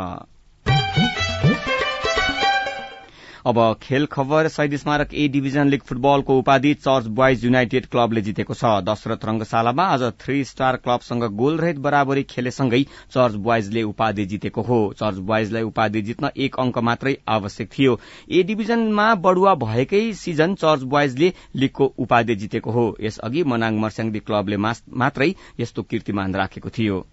अब 3.46 3.58
खेल 3.82 4.04
खबर 4.06 4.48
शहीद 4.48 4.76
स्मारक 4.76 5.14
ए 5.14 5.26
डिभिजन 5.28 5.68
लीग 5.68 5.80
फुटबलको 5.82 6.36
उपाधि 6.38 6.72
चर्च 6.76 7.06
बोइज 7.12 7.44
युनाइटेड 7.44 7.86
क्लबले 7.86 8.20
जितेको 8.22 8.54
छ। 8.54 8.64
दशरथ 8.84 9.24
रंगशालामा 9.24 9.84
आज 9.84 10.02
थ्री 10.20 10.44
स्टार 10.44 10.76
क्लबसँग 10.78 11.24
गोल 11.34 11.56
रहित 11.58 11.78
बराबरी 11.78 12.22
खेलेसँगै 12.24 12.82
चर्च 12.84 13.34
बोइजले 13.42 13.82
उपाधि 13.84 14.26
जितेको 14.26 14.62
हो। 14.62 14.80
चर्च 14.94 15.18
बोइजलाई 15.26 15.62
उपाधि 15.62 16.02
जित्न 16.02 16.30
एक 16.38 16.56
अंक 16.56 16.78
मात्रै 16.80 17.16
आवश्यक 17.28 17.70
थियो। 17.72 17.98
ए 18.30 18.42
डिभिजनमा 18.42 19.14
बढुवा 19.24 19.54
भएकै 19.64 20.02
सिजन 20.14 20.54
चर्च 20.54 20.82
बोइजले 20.94 21.32
लीगको 21.56 21.92
उपाधि 21.98 22.34
जितेको 22.36 22.70
हो। 22.70 22.86
यसअघि 23.00 23.42
मनाङ 23.44 23.78
मर्स्याङदी 23.78 24.20
क्लबले 24.20 24.56
मात्रै 24.56 25.34
यस्तो 25.60 25.82
कीर्तिमान 25.82 26.34
राखेको 26.34 26.70
थियो। 26.70 27.06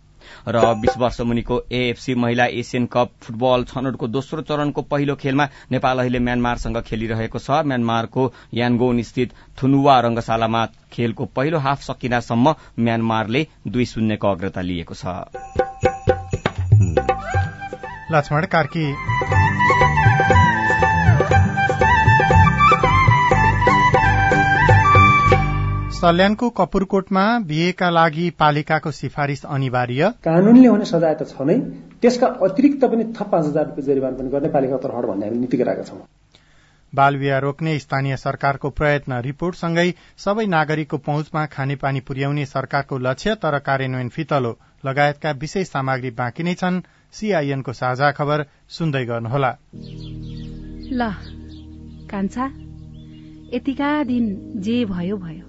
र 0.48 0.74
बीस 0.76 0.98
वर्ष 0.98 1.22
मुनिको 1.22 1.62
एएफसी 1.72 2.16
महिला 2.16 2.46
एसियन 2.46 2.86
कप 2.86 3.12
फुटबल 3.22 3.64
छनौटको 3.64 4.08
दोस्रो 4.08 4.42
चरणको 4.42 4.82
पहिलो 4.82 5.16
खेलमा 5.16 5.46
नेपाल 5.72 6.00
अहिले 6.00 6.20
म्यानमारसँग 6.20 6.78
खेलिरहेको 6.82 7.40
छ। 7.40 7.52
म्यानमारको 7.66 8.34
यानगोन 8.54 9.02
स्थित 9.02 9.34
थुनुवा 9.64 10.00
रंगशालामा 10.00 10.66
खेलको 10.92 11.26
पहिलो 11.26 11.58
हाफ 11.60 11.82
सकिनासम्म 11.82 12.56
म्यानमारले 12.80 13.48
दुई 13.68 13.86
शून्यको 13.86 14.28
अग्रता 14.28 14.62
लिएको 14.62 14.94
छ। 14.94 15.06
सल्यानको 26.00 26.48
कपुरकोटमा 26.58 27.22
बिहेका 27.48 27.90
लागि 27.90 28.30
पालिकाको 28.40 28.92
सिफारिस 28.92 29.44
अनिवार्य। 29.46 30.12
कानूनले 30.24 30.68
हुने 30.68 30.86
सजाय 30.86 31.16
त 31.16 31.26
छ 31.28 31.44
नै। 31.44 31.56
त्यसका 32.02 32.28
अतिरिक्त 32.40 32.86
पनि 32.86 33.04
थप 33.18 33.28
पाँच 33.32 33.46
हजार 33.46 33.66
रुपियाँ 33.66 33.88
जरिवाना 33.88 34.18
पनि 34.18 34.30
गर्ने 34.30 34.50
पालिका 34.50 34.78
तर्फबाट 34.78 35.06
भन्ने 35.06 35.28
हामी 35.28 35.40
नीति 35.40 35.58
गराएका 35.58 35.84
छौँ। 35.84 36.00
बाल 36.94 37.18
विवाह 37.18 37.40
रोक्ने 37.40 37.74
स्थानीय 37.80 38.18
सरकारको 38.18 38.70
प्रयत्न। 38.70 39.20
रिपोर्टसँगै 39.22 39.88
सबै 40.18 40.46
नागरिकको 40.48 40.98
पहुँचमा 41.10 41.46
खानेपानी 41.58 42.00
पुर्याउने 42.08 42.46
सरकारको 42.46 42.98
लक्ष्य 43.00 43.36
तर 43.44 43.60
कार्यान्वयन 43.68 44.10
फितलो। 44.10 44.54
लगायतका 44.84 45.32
विशेष 45.42 45.68
सामग्री 45.68 46.12
बाँकी 46.22 46.44
नै 46.44 46.54
छन्। 46.54 46.80
सीआईएनको 47.14 47.74
साझा 47.74 48.12
खबर 48.14 48.46
सुन्दै 48.78 49.04
गर्नुहोला। 49.06 49.52
ल 50.96 51.12
कान्छा 52.08 52.50
यतिका 53.54 53.92
दिन 54.06 54.26
जे 54.64 54.80
भयो 54.88 55.18
भयो। 55.20 55.49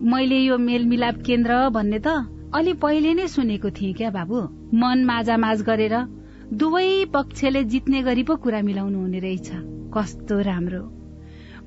मैले 0.00 0.36
यो 0.38 0.56
मेलमिलाप 0.58 1.16
केन्द्र 1.26 1.54
भन्ने 1.70 1.98
त 1.98 2.08
अलि 2.54 2.72
पहिले 2.82 3.14
नै 3.14 3.26
सुनेको 3.28 3.70
थिएँ 3.70 3.94
क्या 3.94 4.10
बाबु। 4.10 4.40
मन 4.74 5.04
माझामाझ 5.04 5.58
गरेर 5.62 5.94
दुवै 6.54 7.04
पक्षले 7.12 7.62
जित्ने 7.64 8.02
गरी 8.02 8.22
पो 8.22 8.36
कुरा 8.36 8.60
मिलाउनु 8.62 8.98
हुने 8.98 9.18
रहेछ। 9.18 9.50
कस्तो 9.94 10.38
राम्रो। 10.40 10.82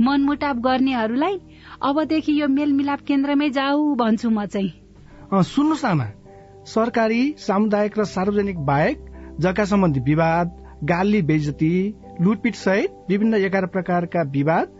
मनमुटाप 0.01 0.57
गर्नेहरूलाई 0.57 1.35
अबदेखि 1.81 2.39
यो 2.41 2.47
मेलमिलाप 2.47 3.01
केन्द्रमै 3.07 3.49
जाऊ 3.51 3.95
भन्छु 3.95 4.29
म 4.29 4.45
चाहिँ। 4.45 4.71
सुन्नुहोस् 5.51 5.85
आमा। 5.85 6.07
सरकारी 6.65 7.21
सामुदायिक 7.37 7.99
र 7.99 8.03
सार्वजनिक 8.07 8.57
बाहेक 8.65 8.97
जग्गा 9.39 9.65
सम्बन्धी 9.65 9.99
विवाद 10.07 10.47
गाली 10.83 11.21
बेजती 11.21 11.73
लुटपिट 12.21 12.55
सहित 12.55 12.91
विभिन्न 13.09 13.43
एघार 13.43 13.65
प्रकारका 13.65 14.21
विवाद 14.31 14.79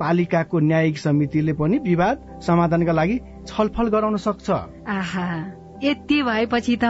पालिकाको 0.00 0.58
न्यायिक 0.60 0.98
समितिले 0.98 1.52
पनि 1.52 1.78
विवाद 1.78 2.40
समाधानका 2.46 2.92
लागि 2.92 3.18
छलफल 3.46 3.88
गराउन 3.88 4.16
सक्छ। 4.16 4.50
आहा 4.88 5.26
यति 5.84 6.22
भएपछि 6.22 6.76
त 6.76 6.84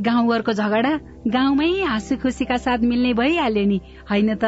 गाउँघरको 0.00 0.52
झगडा 0.52 0.92
गाउँमै 1.28 1.70
हाँसु 1.82 2.16
खुसीका 2.16 2.56
साथ 2.56 2.78
मिल्ने 2.84 3.12
भइहाल्यो 3.14 3.64
नि 3.66 3.80
होइन 4.10 4.34
त? 4.34 4.44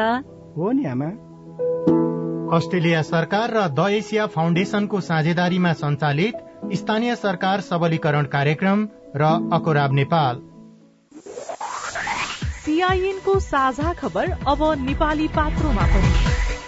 हो 0.57 0.71
नि 0.71 0.85
आमा। 0.85 1.09
अस्ट्रेलिया 2.57 3.01
सरकार 3.01 3.53
र 3.53 3.67
द 3.69 3.87
एसिया 3.91 4.25
फाउन्डेशनको 4.27 4.99
साझेदारीमा 5.01 5.73
सञ्चालित 5.73 6.35
स्थानीय 6.73 7.15
सरकार 7.15 7.61
सबलीकरण 7.61 8.25
कार्यक्रम 8.29 8.87
र 9.15 9.31
अकोराब 9.53 9.93
नेपाल। 9.93 10.41
सीआईएनको 12.63 13.39
साझा 13.39 13.93
खबर 13.93 14.31
अब 14.47 14.61
नेपाली 14.79 15.27
पात्रोमा 15.27 15.85
पनि। 15.85 16.32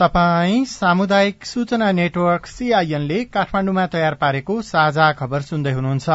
तपाई 0.00 0.64
सामुदायिक 0.64 1.44
सूचना 1.44 1.90
नेटवर्क 1.92 2.46
सीआईएनले 2.46 3.18
काठमाण्डुमा 3.26 3.84
तयार 3.86 4.14
पारेको 4.14 4.54
साझा 4.62 5.10
खबर 5.12 5.40
सुन्दै 5.42 5.72
हुनुहुन्छ। 5.72 6.08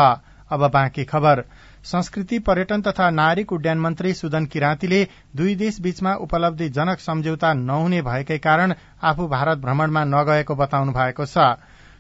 अब 0.52 0.64
बाँकी 0.74 1.04
खबर। 1.06 1.44
संस्कृति 1.86 2.40
पर्यटन 2.40 2.82
तथा 2.82 3.10
नागरिक 3.12 3.54
उड्डयन 3.54 3.80
मन्त्री 3.80 4.14
सुदन 4.14 4.46
किराँतीले 4.46 5.04
दुई 5.36 5.56
देश 5.56 5.80
बीचमा 5.82 6.14
उपलब्धिजनक 6.26 7.00
सम्झौता 7.00 7.54
नहुने 7.62 8.02
भएकै 8.02 8.38
कारण 8.40 8.74
आफू 9.04 9.28
भारत 9.28 9.58
भ्रमणमा 9.60 10.04
नगएको 10.08 10.56
बताउनु 10.56 10.92
भएको 10.92 11.26
छ। 11.28 11.46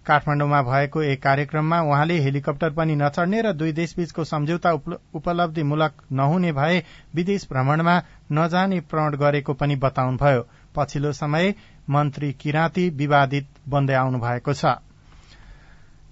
काठमाण्डुमा 0.05 0.61
भएको 0.61 1.01
एक 1.03 1.21
कार्यक्रममा 1.21 1.81
उहाँले 1.83 2.17
हेलिकप्टर 2.19 2.69
पनि 2.73 2.95
नचढ्ने 2.95 3.41
र 3.41 3.53
दुई 3.53 3.71
देशबीचको 3.73 4.23
सम्झौता 4.23 4.73
उपलब्धिमूलक 5.13 6.03
नहुने 6.13 6.51
भए 6.51 6.83
विदेश 7.15 7.47
भ्रमणमा 7.49 8.01
नजाने 8.31 8.79
प्रण 8.81 9.15
गरेको 9.17 9.53
पनि 9.53 9.75
बताउनुभयो। 9.77 10.45
पछिल्लो 10.75 11.11
समय 11.13 11.53
मन्त्री 11.89 12.31
किराँती 12.33 12.89
विवादित 12.89 13.47
बन्दै 13.69 13.93
आउनु 13.93 14.19
भएको 14.19 14.53
छ। 14.53 14.65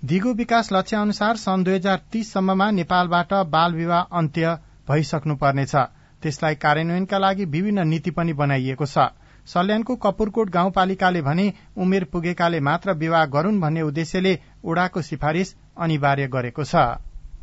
दिगो 0.03 0.33
विकास 0.33 0.71
लक्ष्य 0.73 0.97
अनुसार 0.97 1.37
सन् 1.37 1.63
दुई 1.63 1.73
हजार 1.73 2.01
तीससम्ममा 2.11 2.69
नेपालबाट 2.71 3.33
बाल 3.49 3.73
विवाह 3.73 4.01
अन्त्य 4.11 4.57
भइसक्नुपर्नेछ। 4.89 5.75
त्यसलाई 6.21 6.55
कार्यान्वयनका 6.55 7.17
लागि 7.17 7.45
विभिन्न 7.45 7.87
नीति 7.87 8.11
पनि 8.11 8.33
बनाइएको 8.33 8.85
छ। 8.85 9.07
सल्यानको 9.47 9.95
कपुरकोट 9.95 10.49
गाउँपालिकाले 10.49 11.21
भने 11.21 11.53
उमेर 11.77 12.03
पुगेकाले 12.03 12.59
मात्र 12.59 12.93
विवाह 12.93 13.25
गरून् 13.25 13.59
भन्ने 13.61 13.81
उद्देश्यले 13.81 14.39
ओडाको 14.63 15.01
सिफारिश 15.01 15.55
अनिवार्य 15.77 16.27
गरेको 16.27 16.63
छ। 16.63 16.75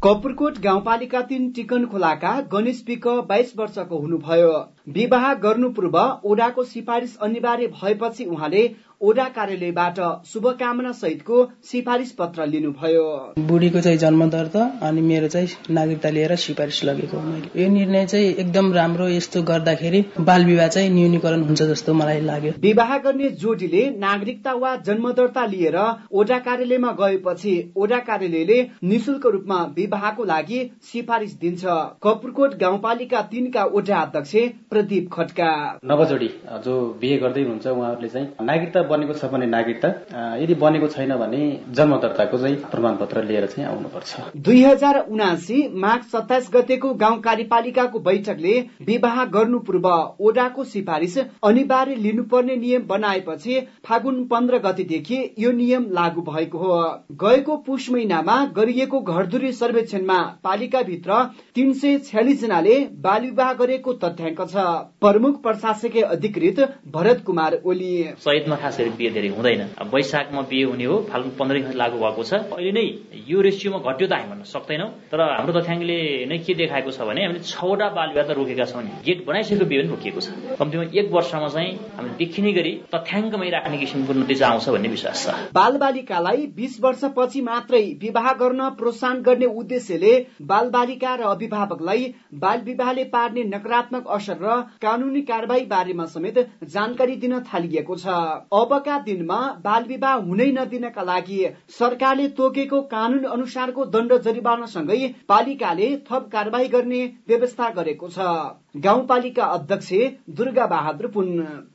कपुरकोट 0.04 0.58
गाउँपालिका 0.58 1.20
तीन 1.22 1.48
टिकन 1.50 1.84
खोलाका 1.86 2.30
गणेश 2.52 2.78
पिक 2.80 3.06
बाइस 3.28 3.52
वर्षको 3.56 3.98
हुनुभयो। 3.98 4.52
विवाह 4.88 5.32
गर्नु 5.34 5.68
पूर्व 5.70 5.98
ओडाको 6.24 6.62
सिफारिश 6.64 7.16
अनिवार्य 7.22 7.66
भएपछि 7.74 8.24
उहाँले 8.26 8.62
ओडा 9.00 9.24
कार्यालयबाट 9.34 9.98
शुभकामना 10.28 10.90
सहितको 10.92 11.36
सिफारिस 11.64 12.10
पत्र 12.12 12.46
लिनुभयो। 12.46 13.04
बुढीको 13.48 13.80
चाहिँ 13.80 13.98
जन्म 13.98 14.28
दर्ता 14.30 14.64
अनि 14.82 15.00
मेरो 15.02 15.28
चाहिँ 15.28 15.74
नागरिकता 15.74 16.08
लिएर 16.10 16.34
सिफारिस 16.36 16.82
लगेको 16.84 17.20
मैले। 17.20 17.62
यो 17.62 17.68
निर्णय 17.68 18.04
चाहिँ 18.06 18.26
एकदम 18.34 18.72
राम्रो 18.72 19.06
यस्तो 19.08 19.42
गर्दाखेरि 19.42 20.04
बाल 20.20 20.44
विवाह 20.44 20.68
चाहिँ 20.68 20.90
न्यूनीकरण 20.90 21.42
हुन्छ 21.42 21.62
जस्तो 21.62 21.94
मलाई 21.94 22.20
लाग्यो। 22.20 22.52
विवाह 22.62 22.96
गर्ने 22.98 23.28
जोडीले 23.40 23.88
नागरिकता 23.98 24.52
वा 24.54 24.74
जन्म 24.86 25.10
दर्ता 25.12 25.46
लिएर 25.46 25.78
ओडा 26.12 26.38
कार्यालयमा 26.40 26.92
गएपछि 27.00 27.54
ओडा 27.76 27.98
कार्यालयले 28.10 28.60
निशुल्क 28.84 29.26
रूपमा 29.28 29.62
विवाहको 29.76 30.24
लागि 30.24 30.60
सिफारिस 30.92 31.38
दिन्छ। 31.40 31.64
कपुरकोट 32.02 32.58
गाउँपालिका 32.60 33.22
तीनका 33.32 33.64
ओडा 33.64 34.00
अध्यक्ष 34.00 34.36
प्रदीप 34.70 35.08
खड्का। 35.12 35.50
नवजोडी 35.86 36.30
जो 36.60 36.78
बिहे 37.00 37.16
गर्दै 37.16 37.42
हुनुहुन्छ 37.42 37.66
उहाँहरूले 37.68 38.08
चाहिँ 38.08 38.28
नागरिकता 38.42 38.88
बनेको 38.90 39.14
छ 39.14 39.30
भने 39.32 39.46
नागरिकता 39.48 39.88
यदि 40.38 40.54
बनेको 40.56 40.88
छैन 40.88 41.16
भने 41.16 41.40
जन्म 41.72 41.96
दर्ताको 41.98 42.38
चाहिँ 42.38 42.56
प्रमाणपत्र 42.70 43.24
लिएर 43.24 43.46
चाहिँ 43.46 43.68
आउनुपर्छ। 43.68 44.36
दुई 44.38 44.62
हजार 44.64 44.98
उनासी 45.08 45.58
माघ 45.80 46.00
सत्ताइस 46.12 46.50
गतेको 46.54 46.92
गाउँ 46.96 47.20
कार्यपालिकाको 47.22 47.98
बैठकले 48.00 48.54
विवाह 48.86 49.24
गर्नु 49.30 49.58
पूर्व 49.66 49.88
ओडाको 50.20 50.64
सिफारिस 50.66 51.18
अनिवार्य 51.18 51.94
लिनुपर्ने 51.98 52.56
नियम 52.58 52.86
बनाएपछि 52.88 53.60
फागुन 53.86 54.24
पन्ध्र 54.26 54.58
गतेदेखि 54.60 55.18
यो 55.38 55.52
नियम 55.52 55.86
लागू 55.92 56.22
भएको 56.22 56.58
हो। 56.58 56.78
गएको 57.20 57.56
पुष 57.66 57.90
महिनामा 57.90 58.36
गरिएको 58.56 59.00
घरधुरी 59.02 59.52
सर्वेक्षणमा 59.54 60.18
पालिकाभित्र 60.44 61.22
तीन 61.54 61.72
सय 61.74 61.98
छ्यालिस 62.00 62.40
जनाले 62.40 62.78
बाल 63.00 63.22
विवाह 63.22 63.52
गरेको 63.54 63.92
तथ्याङ्क 64.00 64.40
छ। 64.46 64.66
प्रमुख 65.00 65.42
प्रशासकीय 65.42 66.02
अधिकृत 66.04 66.60
भरत 66.92 67.22
कुमार 67.26 67.60
ओली। 67.64 67.92
चैतमा 68.20 68.56
खास 68.56 68.79
गरी 68.80 68.90
बिहे 68.98 69.10
धेरै 69.16 69.28
हुँदैन। 69.36 69.62
वैशाखमा 69.94 70.42
बिहे 70.50 70.64
हुने 70.70 70.84
हो 70.84 70.96
फाल्गुन 71.10 71.32
पन्ध्र 71.38 71.56
लागू 71.76 71.98
भएको 71.98 72.22
छ। 72.24 72.32
अहिले 72.50 72.72
नै 72.72 72.84
यो 73.28 73.40
रेसियोमा 73.40 73.78
घट्यो 73.78 74.06
त 74.06 74.12
हामी 74.12 74.28
भन्न 74.30 74.44
सक्दैनौँ। 74.48 74.90
तर 75.10 75.20
हाम्रो 75.20 75.52
तथ्याङ्कले 75.60 75.98
नै 76.30 76.38
के 76.40 76.54
देखाएको 76.54 76.90
छ 76.90 76.98
भने 77.08 77.20
हामीले 77.24 77.42
छवटा 77.44 77.88
बाल 77.96 78.08
विवाह 78.10 78.26
त 78.26 78.30
रोकेका 78.38 78.64
छौँ 78.70 78.82
नि। 78.82 78.90
गेट 79.04 79.18
बनाइसकेको 79.26 79.64
बिहे 79.70 79.80
पनि 79.82 79.90
रोकिएको 79.90 80.20
छ। 80.20 80.28
कम्तीमा 80.58 80.84
एक 81.00 81.06
वर्षमा 81.12 81.48
चाहिँ 81.48 81.70
हामीले 81.96 82.14
देखिने 82.20 82.52
गरी 82.52 82.72
तथ्याङ्कमै 82.94 83.48
राख्ने 83.50 83.76
किसिमको 83.78 84.12
नतिजा 84.20 84.46
आउँछ 84.48 84.68
भन्ने 84.70 84.88
विश्वास 84.88 85.18
छ। 85.26 85.34
बाल 85.52 85.76
बालिकालाई 85.82 86.46
बीस 86.56 86.78
वर्षपछि 86.80 87.40
मात्रै 87.42 87.82
विवाह 88.00 88.32
गर्न 88.40 88.60
प्रोत्साहन 88.78 89.22
गर्ने 89.22 89.46
उद्देश्यले 89.60 90.12
बाल 90.50 90.70
बालिका 90.70 91.14
र 91.14 91.22
अभिभावकलाई 91.30 92.02
बाल 92.40 92.58
विवाहले 92.64 93.04
पार्ने 93.14 93.42
नकारात्मक 93.50 94.08
असर 94.10 94.38
र 94.42 94.60
कानूनी 94.82 95.22
कार्यवाही 95.30 95.64
बारेमा 95.66 96.04
समेत 96.06 96.38
जानकारी 96.70 97.16
दिन 97.16 97.38
थालिएको 97.44 97.94
छ। 97.96 98.06
अबका 98.70 98.98
दिनमा 99.00 99.36
बाल 99.64 99.84
विवाह 99.84 100.14
हुनै 100.22 100.46
नदिनका 100.52 101.02
लागि 101.02 101.38
सरकारले 101.78 102.26
तोकेको 102.38 102.80
कानून 102.86 103.24
अनुसारको 103.28 103.84
दण्ड 103.94 104.12
जरिवानासँगै 104.22 104.98
पालिकाले 105.28 105.88
थप 106.06 106.28
कार्यवाही 106.32 106.68
गर्ने 106.68 107.00
व्यवस्था 107.28 107.68
गरेको 107.76 108.08
छ। 108.08 108.18
गाउँपालिका 108.76 109.44
अध्यक्ष 109.44 109.90
दुर्गा 110.30 110.66
बहादुर 110.66 111.06
पुन। 111.10 111.28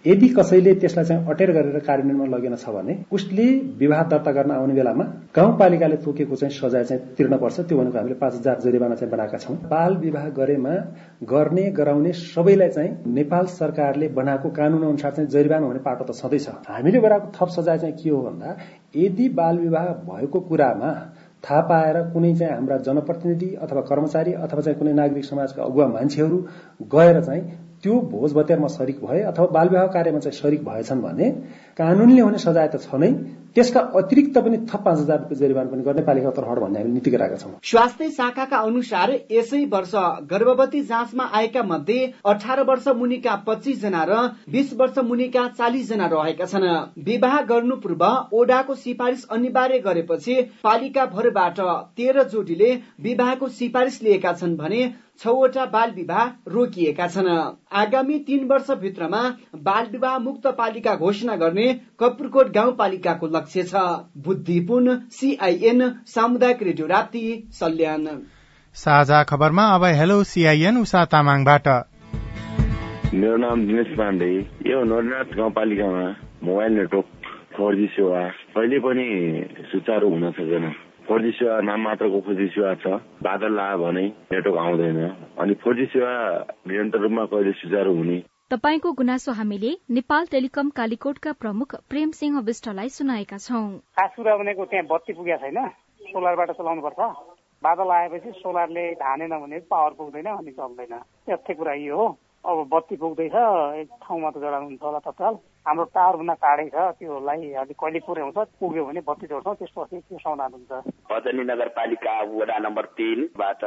यदि 0.07 0.27
कसैले 0.29 0.73
त्यसलाई 0.75 1.05
चाहिँ 1.05 1.27
अटेर 1.29 1.51
गरेर 1.51 1.79
कार्यान्वयनमा 1.87 2.37
लगेन 2.37 2.55
छ 2.55 2.71
भने 2.71 2.93
उसले 3.11 3.47
विवाह 3.75 4.03
दर्ता 4.13 4.31
गर्न 4.31 4.51
आउने 4.53 4.73
बेलामा 4.73 5.03
गाउँपालिकाले 5.35 5.97
तोकेको 6.05 6.35
चाहिँ 6.35 6.55
सजाय 6.55 6.83
चाहिँ 6.83 7.01
तिर्न 7.17 7.37
पर्छ। 7.37 7.59
त्यो 7.61 7.77
भनेको 7.77 7.97
हामीले 7.97 8.15
पाँच 8.15 8.33
हजार 8.35 8.59
जरिवाना 8.61 8.95
चाहिँ 8.95 9.11
बनाएका 9.11 9.37
छौँ। 9.37 9.55
बाल 9.67 9.97
विवाह 9.97 10.29
गरेमा 10.39 10.73
गर्ने 11.25 11.63
गराउने 11.71 12.11
सबैलाई 12.13 12.69
चाहिँ 12.69 13.13
नेपाल 13.13 13.45
सरकारले 13.51 14.07
बनाएको 14.17 14.49
कानून 14.51 14.83
अनुसार 14.87 15.11
चाहिँ 15.11 15.29
जरिवाना 15.29 15.65
हुने 15.65 15.79
पाटो 15.79 16.03
त 16.05 16.15
छँदैछ। 16.15 16.47
हामीले 16.69 16.99
गराएको 16.99 17.31
थप 17.35 17.49
सजाय 17.51 17.77
चाहिँ 17.79 17.95
के 17.95 18.09
हो 18.09 18.21
भन्दा 18.21 18.57
यदि 18.95 19.29
बाल 19.37 19.57
विवाह 19.59 19.87
भएको 20.09 20.39
कुरामा 20.49 20.91
थाहा 21.43 21.61
पाएर 21.69 22.01
कुनै 22.13 22.33
चाहिँ 22.35 22.53
हाम्रा 22.53 22.77
जनप्रतिनिधि 22.87 23.49
अथवा 23.61 23.81
कर्मचारी 23.89 24.33
अथवा 24.35 24.61
चाहिँ 24.61 24.77
कुनै 24.79 24.93
नागरिक 24.93 25.25
समाजका 25.25 25.63
अगुवा 25.63 25.87
मान्छेहरू 25.87 26.37
गएर 26.93 27.21
चाहिँ 27.21 27.43
त्यो 27.83 27.99
भोज 28.11 28.33
भतेरमा 28.33 28.67
सरिक 28.67 29.05
भए 29.05 29.21
अथवा 29.23 29.45
बाल 29.53 29.69
विवाह 29.69 29.87
कार्यमा 29.93 30.19
चाहिँ 30.19 30.37
सरिक 30.39 30.63
भएछन् 30.65 31.01
भने 31.01 31.29
कानूनले 31.77 32.21
हुने 32.21 32.37
सजाय 32.39 32.67
त 32.67 32.81
छ 32.81 32.95
नै। 32.95 33.11
त्यसका 33.55 33.81
अतिरिक्त 33.95 34.37
पनि 34.37 34.57
थप 34.69 34.81
पाँच 34.85 34.99
हजार 34.99 35.35
जरिवाना 35.35 35.69
पनि 35.71 35.83
गर्ने 35.83 36.01
पालिका 36.03 36.29
तर्फबाट 36.31 36.59
भन्ने 36.59 36.79
हामीले 36.79 36.93
नीति 36.93 37.11
गराएका 37.11 37.35
छौँ। 37.35 37.51
स्वास्थ्य 37.63 38.09
शाखाका 38.11 38.57
अनुसार 38.59 39.11
यसै 39.31 39.63
वर्ष 39.71 39.91
गर्भवती 40.31 40.81
जाँचमा 40.85 41.29
आएका 41.33 41.63
मध्ये 41.63 42.11
अठार 42.25 42.63
वर्ष 42.63 42.87
मुनिका 42.95 43.35
पच्चिस 43.47 43.81
जना 43.81 44.03
र 44.03 44.19
बीस 44.49 44.73
वर्ष 44.75 44.97
मुनिका 45.05 45.47
चालिस 45.57 45.89
जना 45.89 46.07
रहेका 46.13 46.45
छन्। 46.45 46.67
विवाह 47.05 47.39
गर्नु 47.45 47.75
पूर्व 47.77 48.03
ओडाको 48.33 48.75
सिफारिस 48.75 49.25
अनिवार्य 49.31 49.79
गरेपछि 49.79 50.35
पालिका 50.63 51.05
भरबाट 51.15 51.59
तेह्र 51.97 52.23
जोडीले 52.29 52.73
विवाहको 53.01 53.47
सिफारिस 53.55 54.01
लिएका 54.03 54.33
छन् 54.33 54.57
भने 54.57 54.83
छवटा 55.19 55.65
बाल 55.65 55.91
विवाह 55.91 56.25
रोकिएका 56.47 57.07
छन्। 57.07 57.29
आगामी 57.73 58.17
तीन 58.19 58.47
वर्षभित्रमा 58.47 59.21
बाल 59.63 59.85
विवाह 59.91 60.17
मुक्त 60.19 60.47
पालिका 60.57 60.95
घोषणा 60.97 61.35
गर्ने 61.35 61.67
कपुरकोट 61.99 62.51
गाउँपालिकाको 62.53 63.27
लक्ष्य 63.27 63.63
छ। 63.63 63.83
बुद्धिपूर्ण 64.25 64.97
सीआईएन 65.11 65.89
सामुदायिक 66.07 66.63
रेडियो 66.63 66.87
राप्ती 66.87 67.23
सल्यान। 67.53 68.07
साझा 68.75 69.23
खबरमा 69.23 69.65
अब 69.75 69.83
हेलो 69.95 70.23
सीआईएन 70.25 70.77
उषा 70.77 71.05
तामाङबाट। 71.07 71.67
मेरो 73.15 73.37
नाम 73.37 73.65
दिनेश 73.67 73.97
पाण्डे। 73.97 74.31
यो 74.67 74.83
नरनाथ 74.83 75.29
गाउँपालिकामा 75.37 76.05
मोबाइल 76.43 76.73
नेटवर्क 76.73 77.05
फोर 77.55 77.75
जी 77.75 77.85
सेवा। 77.87 78.27
कहिले 78.51 78.79
पनि 78.79 79.05
सुचारू 79.71 80.09
हुन 80.09 80.31
सकेन 80.31 80.65
फोर 81.07 81.21
जी 81.21 81.31
सेवा 81.31 81.59
नाम 81.61 81.81
मात्रको 81.81 82.19
फोर 82.25 82.35
जी 82.35 82.47
सेवा 82.49 82.73
छ। 82.81 82.97
बादल 83.21 83.59
आयो 83.59 83.77
भने 83.77 84.05
नेटवर्क 84.33 84.57
आउँदैन। 84.57 84.97
अनि 85.37 85.53
फोर 85.61 85.75
जी 85.75 85.85
सेवा 85.93 86.13
निरन्तर 86.65 86.99
रूपमा 86.99 87.25
कहिले 87.29 87.51
सुचारू 87.61 87.93
हुने? 87.93 88.17
तपाईँको 88.49 88.91
गुनासो 88.91 89.31
हामीले 89.31 89.71
नेपाल 89.91 90.25
टेलिकम 90.31 90.69
कालीकोटका 90.73 91.31
प्रमुख 91.41 91.75
प्रेम 91.89 92.09
सिंह 92.17 92.39
विष्टलाई 92.41 92.89
सुनाएका 92.89 93.37
छौं। 93.37 93.65
खास 93.97 94.11
कुरा 94.17 94.35
भनेको 94.37 94.65
त्यहाँ 94.65 94.85
बत्ती 94.89 95.13
पुगेको 95.13 95.41
छैन? 95.45 95.59
सोलरबाट 96.09 96.51
चलाउनु 96.57 96.81
पर्छ 96.81 96.99
बादल 97.63 97.89
आएपछि 97.91 98.31
सोलरले 98.41 98.91
धानेन 98.97 99.33
भने 99.39 99.59
पावर 99.69 99.91
पुग्दैन 99.97 100.27
अनि 100.33 100.51
चल्दैन। 100.57 100.93
यस्तै 101.29 101.53
कुरा 101.53 101.73
यो 101.85 101.97
हो। 101.97 102.07
अब 102.45 102.57
बत्ती 102.73 102.95
पुग्दैछ 102.97 103.35
एक 103.81 103.89
ठाउँमा 104.03 104.29
त 104.29 104.37
जडाउनु 104.41 104.67
हुन्छ 104.69 104.81
होला 104.81 104.99
तत्काल। 105.05 105.35
हाम्रो 105.67 105.83
टावरभन्दा 105.95 106.33
टाढै 106.41 106.65
छ 106.69 106.81
त्योलाई 106.99 107.51
अलिक 107.61 107.77
कहिले 107.81 107.99
पुर्याउँछ 108.07 108.37
पुग्यो 108.59 108.85
भने 108.85 109.01
बत्ती 109.07 109.27
जोड्छौँ 109.27 109.55
त्यसपछि 109.55 109.97
त्यो 109.99 110.17
समाधान 110.17 110.51
हुन्छ 110.53 110.71
भजनी 111.11 111.43
नगरपालिका 111.43 112.13
वडा 112.33 112.57
नम्बर 112.65 112.85
तिनबाट 112.97 113.63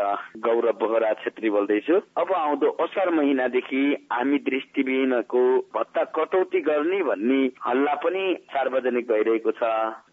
गौरव 0.46 0.78
बोहरा 0.78 1.12
छेत्री 1.22 1.50
बोल्दैछु। 1.50 1.96
अब 2.16 2.32
आउँदो 2.34 2.70
असार 2.84 3.11
महिनादेखि 3.14 3.82
हामी 4.12 4.38
दृष्टिविहीनको 4.46 5.42
भत्ता 5.74 6.04
कटौती 6.16 6.61
गर्ने 6.70 7.02
भन्ने 7.02 7.40
हल्ला 7.66 7.94
पनि 8.04 8.24
सार्वजनिक 8.54 9.08
भइरहेको 9.08 9.52
छ। 9.58 9.62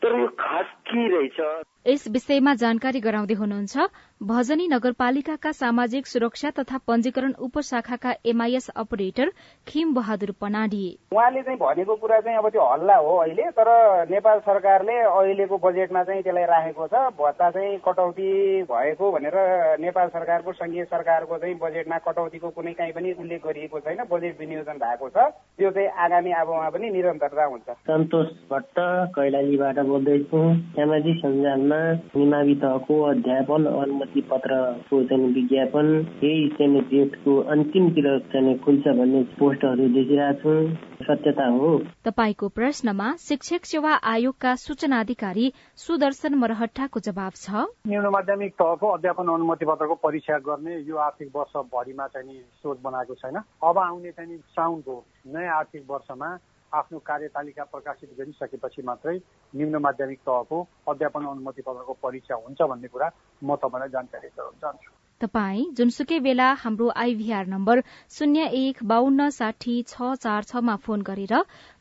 तर 0.01 0.19
यो 0.19 0.27
खास 0.39 0.73
के 0.89 1.07
रहेछ? 1.07 1.39
यस 1.85 2.07
विषयमा 2.11 2.53
जानकारी 2.55 2.99
गराउँदै 2.99 3.33
हुनुहुन्छ 3.35 3.83
भजनी 4.21 4.65
नगरपालिकाका 4.67 5.51
सामाजिक 5.53 6.07
सुरक्षा 6.07 6.49
तथा 6.57 6.77
पञ्जीकरण 6.87 7.33
उपशाखाका 7.45 8.13
एमआईएस 8.25 8.69
अपरेटर 8.75 9.29
खिम 9.67 9.93
बहादुर 9.93 10.31
पनाडी। 10.41 10.85
उहाँले 11.13 11.41
चाहिँ 11.41 11.59
भनेको 11.59 11.95
कुरा 11.95 12.19
चाहिँ 12.19 12.37
अब 12.37 12.47
त्यो 12.49 12.63
हल्ला 12.65 12.95
हो 12.97 13.13
अहिले 13.17 13.49
तर 13.53 13.69
नेपाल 14.09 14.39
सरकारले 14.47 14.95
अहिलेको 15.03 15.57
बजेटमा 15.57 16.03
चाहिँ 16.03 16.23
त्यसलाई 16.23 16.45
राखेको 16.53 16.87
छ। 16.87 17.03
भत्ता 17.21 17.49
चाहिँ 17.51 17.77
कटौती 17.85 18.31
भएको 18.65 19.11
भनेर 19.11 19.37
नेपाल 19.85 20.07
सरकारको 20.17 20.53
संघीय 20.53 20.83
सरकारको 20.89 21.37
चाहिँ 21.37 21.55
बजेटमा 21.61 21.97
कटौतीको 22.07 22.49
कुनै 22.57 22.73
काहीँ 22.73 22.93
पनि 22.97 23.13
उल्लेख 23.21 23.45
गरिएको 23.45 23.79
छैन 23.85 24.03
बजेट 24.09 24.39
विनियोजन 24.39 24.81
भएको 24.81 25.09
छ। 25.09 25.29
त्यो 25.61 25.69
चाहिँ 25.69 25.89
आगामी 26.01 26.31
अबमा 26.41 26.69
पनि 26.73 26.89
निरन्तरता 26.97 27.45
हुन्छ। 27.45 27.77
सन्तोष 27.85 28.33
भट्ट 28.49 28.75
कैलालीबाट 29.19 29.85
बोल्दैछु। 29.85 30.43
सामाजिक 30.73 31.21
सञ्जालमा 31.21 31.74
निमावि 32.15 32.55
तहको 32.55 33.01
अध्यापन 33.01 33.65
अनुमति 33.65 34.21
पत्रको 34.21 35.03
चाहिँ 35.03 35.33
विज्ञापन 35.33 35.85
यही 36.23 36.47
चाहिँ 36.49 36.81
डेटको 36.81 37.37
अन्तिमतिर 37.41 38.19
चाहिँ 38.19 38.57
खुल्छ 38.59 38.87
भन्ने 38.87 39.23
पोस्टहरू 39.39 39.87
देखिरहेको 39.87 40.55
छु। 40.55 41.05
सत्यता 41.05 41.45
हो। 41.45 41.77
तपाईँको 42.05 42.47
प्रश्नमा 42.47 43.15
शिक्षक 43.15 43.65
सेवा 43.65 43.93
आयोगका 44.03 44.55
सूचना 44.55 44.99
अधिकारी 44.99 45.53
सुदर्शन 45.75 46.35
मरहट्टाको 46.35 46.99
जवाब 46.99 47.31
छ। 47.35 47.49
निम्न 47.87 48.07
माध्यमिक 48.07 48.53
तहको 48.53 48.87
अध्यापन 48.87 49.33
अनुमति 49.33 49.65
पत्रको 49.65 49.95
परीक्षा 49.95 50.37
गर्ने 50.37 50.79
यो 50.79 50.95
आर्थिक 50.95 51.29
वर्षभरिमा 51.35 52.07
चाहिँ 52.07 52.39
सोच 52.63 52.77
बनाएको 52.83 53.13
छैन। 53.13 53.35
अब 53.63 53.77
आउने 53.77 54.11
चाहिँ 54.11 54.37
साउनको 54.37 55.03
नयाँ 55.27 55.57
आर्थिक 55.57 55.83
वर्षमा 55.89 56.37
आफ्नो 56.75 56.99
कार्यतालिका 57.07 57.63
प्रकाशित 57.71 58.09
गरिसकेपछि 58.19 58.81
मात्रै 58.85 59.15
निम्न 59.53 59.81
माध्यमिक 59.81 60.19
तहको 60.27 60.61
अध्यापन 60.89 61.25
अनुमति 61.27 61.61
पत्रको 61.61 61.93
परीक्षा 62.03 62.35
हुन्छ 62.43 62.61
भन्ने 62.63 62.87
कुरा 62.87 63.09
म 63.41 63.55
तपाईँलाई 63.55 63.89
जानकारी 63.95 64.27
गराउन 64.29 64.55
चाहन्छु। 64.61 64.91
तपाई 65.21 65.63
जुनसुकै 65.77 66.19
बेला 66.19 66.47
हाम्रो 66.61 66.87
आइभीआर 66.97 67.45
नम्बर 67.47 67.81
शून्य 68.11 68.47
एक 68.55 68.83
बान्न 68.83 69.29
साठी 69.31 69.75
छ 69.87 70.09
चार 70.17 70.43
छमा 70.43 70.75
फोन 70.83 71.01
गरेर 71.01 71.33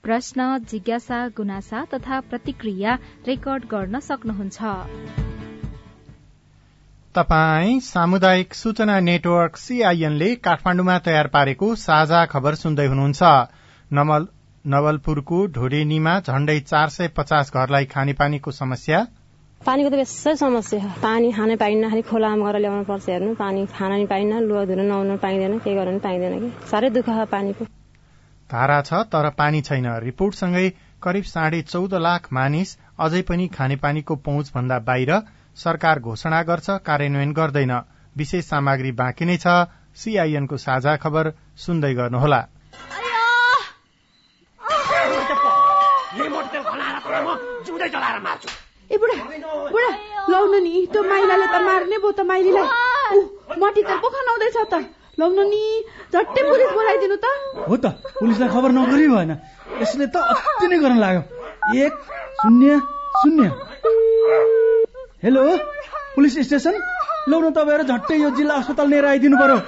प्रश्न 0.04 0.46
जिज्ञासा 0.70 1.18
गुनासा 1.36 1.84
तथा 1.94 2.20
प्रतिक्रिया 2.30 2.94
रेकर्ड 3.26 3.64
गर्न 3.70 4.00
सक्नुहुन्छ। 4.08 4.58
तपाई 7.14 7.80
सामुदायिक 7.80 8.54
सूचना 8.54 9.00
नेटवर्क 9.00 9.56
सीआईएनले 9.56 10.30
काठमाण्डुमा 10.46 10.98
तयार 11.04 11.26
पारेको 11.34 11.74
साझा 11.82 12.24
खबर 12.32 12.54
सुन्दै 12.62 12.86
हुनुहुन्छ। 12.86 13.22
नवलपुरको 14.64 15.38
ढोडेनीमा 15.54 16.12
झण्डै 16.20 16.58
चार 16.60 16.88
सय 16.88 17.08
पचास 17.16 17.50
घरलाई 17.54 17.84
खानेपानीको 17.84 18.50
समस्या। 18.50 19.00
पानीको 19.60 19.90
त 19.90 19.94
बेसै 20.00 20.32
समस्या 20.36 20.78
छ 20.80 21.00
पानी 21.02 21.32
खानै 21.32 21.56
पाइन्न 21.62 21.90
खालि 21.90 22.02
खोलामा 22.08 22.44
गएर 22.44 22.56
ल्याउनु 22.64 22.84
पर्छ 22.88 23.08
हेर्नु। 23.08 23.34
पानी 23.36 23.66
खान 23.74 23.92
नि 23.92 24.06
पाइन्न 24.06 24.40
लुगा 24.48 24.64
धुन 24.64 24.80
नुहाउन 24.88 25.16
पाइँदैन 25.24 25.58
केही 25.64 25.76
गर्न 25.76 25.98
पाइँदैन 26.06 26.34
कि? 26.40 26.48
साह्रै 26.70 26.90
दुःख 26.96 27.08
छ 27.08 27.28
पानीको। 27.34 27.64
धारा 28.50 28.80
छ 28.88 29.04
तर 29.12 29.30
पानी 29.36 29.60
छैन। 29.68 29.86
रिपोर्टसँगै 30.06 30.66
करिब 31.02 31.24
साढे 31.24 31.60
चौध 31.68 31.94
लाख 32.00 32.32
मानिस 32.32 32.76
अझै 32.98 33.22
पनि 33.28 33.48
खानेपानीको 33.52 34.16
पहुँच 34.26 34.52
भन्दा 34.56 34.78
बाहिर 34.88 35.12
सरकार 35.58 36.00
घोषणा 36.00 36.42
गर्छ 36.50 36.80
कार्यान्वयन 36.88 37.32
गर्दैन। 37.34 37.72
विशेष 38.16 38.44
सामग्री 38.46 38.92
बाँकी 38.96 39.24
नै 39.24 39.36
छ। 39.36 39.68
सीआईएनको 39.96 40.56
साझा 40.58 40.96
खबर 41.04 41.32
सुन्दै 41.58 41.94
गर्नुहोला। 41.94 42.44
ए 47.84 48.96
बुढा 48.96 49.14
बुढा 49.72 49.90
लाउनु 50.32 50.58
नि 50.64 50.72
त्यो 50.92 51.02
माइलाले 51.04 51.46
त 51.46 51.56
मार्ने 51.68 51.96
भयो 52.00 52.12
त 52.12 52.20
माइलीलाई। 52.24 52.68
मटी 53.60 53.82
त 53.82 53.90
पो 54.00 54.08
खनाउँदैछ 54.08 54.56
त। 54.72 54.74
लाउनु 55.20 55.42
नि 55.52 55.62
झट्टै 56.12 56.42
पुलिस 56.48 56.70
बोलाइदिनु 56.76 57.16
त। 57.16 57.26
हो 57.68 57.76
त 57.76 57.86
पुलिसलाई 58.20 58.48
खबर 58.54 58.70
नगरी 58.72 59.06
भएन। 59.08 59.32
यसले 59.80 60.06
त 60.08 60.16
अति 60.16 60.66
नै 60.68 60.78
गर्न 60.80 60.96
लाग्यो। 61.04 61.22
एक 61.84 61.92
शून्य 62.40 62.80
शून्य। 63.20 63.46
Hello 65.24 65.42
police 66.14 66.34
station? 66.48 66.74
लौन 67.28 67.44
तपाईँहरू 67.52 67.84
झट्टै 67.84 68.16
यो 68.16 68.30
जिल्ला 68.36 68.54
अस्पताल 68.64 68.86
लिएर 68.92 69.06
आइदिनु 69.12 69.36
पर्यो। 69.40 69.58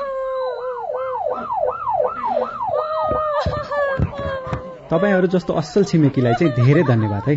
तपाईँहरू 4.91 5.27
जस्तो 5.35 5.53
असल 5.61 5.85
छिमेकीलाई 5.85 6.35
चाहिँ 6.41 6.53
धेरै 6.55 6.83
धन्यवाद 6.85 7.25
है। 7.29 7.37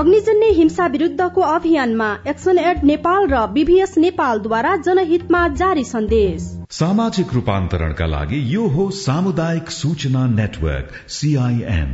अग्निजन्य 0.00 0.46
हिंसा 0.56 0.84
विरूद्धको 0.86 1.40
अभियानमा 1.44 2.06
एक्सन 2.28 2.58
एड 2.58 2.84
नेपाल 2.90 3.26
र 3.30 3.38
बीभीएस 3.54 3.96
नेपालद्वारा 3.98 4.74
जनहितमा 4.78 5.40
जारी 5.54 5.82
सन्देश। 5.84 6.44
सामाजिक 6.72 7.32
रूपान्तरणका 7.34 8.06
लागि 8.06 8.38
यो 8.54 8.68
हो 8.76 8.88
सामुदायिक 8.98 9.70
सूचना 9.70 10.22
नेटवर्क 10.28 10.94
सीआईएन 11.10 11.92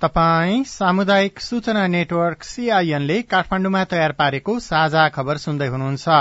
तपाई 0.00 0.62
सामुदायिक 0.66 1.40
सूचना 1.40 1.86
नेटवर्क 1.86 2.42
सीआईएनले 2.44 3.20
काठमाण्डुमा 3.30 3.82
तयार 3.92 4.12
पारेको 4.18 4.58
साझा 4.60 5.08
खबर 5.16 5.42
सुन्दै 5.44 5.68
हुनुहुन्छ। 5.68 6.16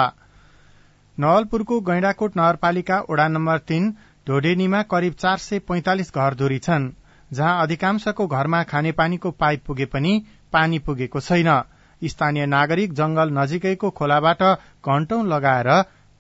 नवलपुरको 1.18 1.80
गैंडाकोट 1.88 2.38
नगरपालिका 2.38 3.00
ओडा 3.10 3.28
नम्बर 3.30 3.64
तीन 3.72 3.90
ढोडेनीमा 4.28 4.82
करिब 4.94 5.16
चार 5.24 5.38
सय 5.40 5.64
पैंतालिस 5.72 6.14
घरधुरी 6.16 6.60
छन् 6.60 6.88
जहाँ 7.32 7.62
अधिकांशको 7.62 8.28
घरमा 8.30 8.62
खानेपानीको 8.70 9.32
पाइप 9.42 9.66
पुगे 9.68 9.86
पनि 9.92 10.14
पानी 10.54 10.80
पुगेको 10.80 11.20
छैन। 11.20 11.64
स्थानीय 12.04 12.46
नागरिक 12.46 12.94
जंगल 12.94 13.30
नजिकैको 13.30 13.90
खोलाबाट 13.90 14.44
घण्टौं 14.86 15.26
लगाएर 15.28 15.70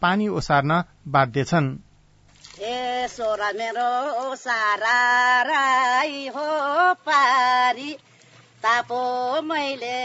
पानी 0.01 0.27
ओसार्न 0.27 0.83
बाध्य 1.07 1.43
छन्। 1.43 1.69
मेरो 3.53 4.35
सारा 4.35 4.97
राई 5.41 6.27
हो 6.27 6.47
पारी। 6.93 7.97
तापो 8.63 9.41
मैले 9.41 9.97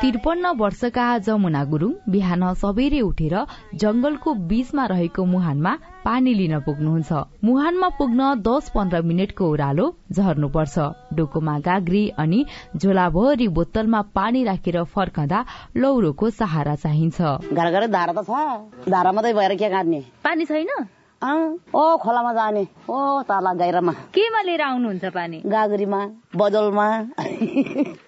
त्रिपन्न 0.00 0.50
वर्षका 0.58 1.06
जमुना 1.26 1.62
गुरूङ 1.64 1.92
बिहान 2.10 2.42
सबेरै 2.54 3.00
उठेर 3.00 3.34
जंगलको 3.74 4.34
बीचमा 4.50 4.84
रहेको 4.86 5.24
मुहानमा 5.24 5.72
पानी 6.04 6.34
लिन 6.34 6.58
पुग्नुहुन्छ। 6.66 7.10
मुहानमा 7.44 7.88
पुग्न 7.98 8.20
दस 8.42 8.64
पन्ध्र 8.74 9.02
मिनटको 9.02 9.44
ओह्रालो 9.46 9.86
झर्नुपर्छ। 10.12 10.76
डोकोमा 11.14 11.58
गाग्री 11.60 12.04
अनि 12.18 12.44
झोलाभरि 12.76 13.48
बोतलमा 13.56 14.00
पानी 14.18 14.44
राखेर 14.44 14.82
फर्कँदा 14.94 15.44
लौरोको 15.76 16.30
सहारा 16.34 16.74
चाहिन्छ। 16.74 17.18
घर 17.54 17.66
घरै 17.70 17.88
धारा 17.88 18.12
त 18.12 18.20
छ। 18.26 18.90
धारा 18.90 19.10
मात्रै 19.12 19.32
भएर 19.34 19.54
के 19.54 19.68
काट्ने 19.70 20.00
पानी 20.24 20.44
छैन? 20.44 20.97
ओ 21.22 21.96
खोलामा 21.98 22.32
जाने। 22.32 22.62
ओ 22.86 23.22
ताला 23.26 23.52
गाइरामा 23.58 23.92
केमा 24.14 24.40
लिएर 24.42 24.60
आउनुहुन्छ 24.62 25.04
पानी? 25.10 25.38
गाग्रीमा 25.50 26.00
बजलमा 26.38 26.86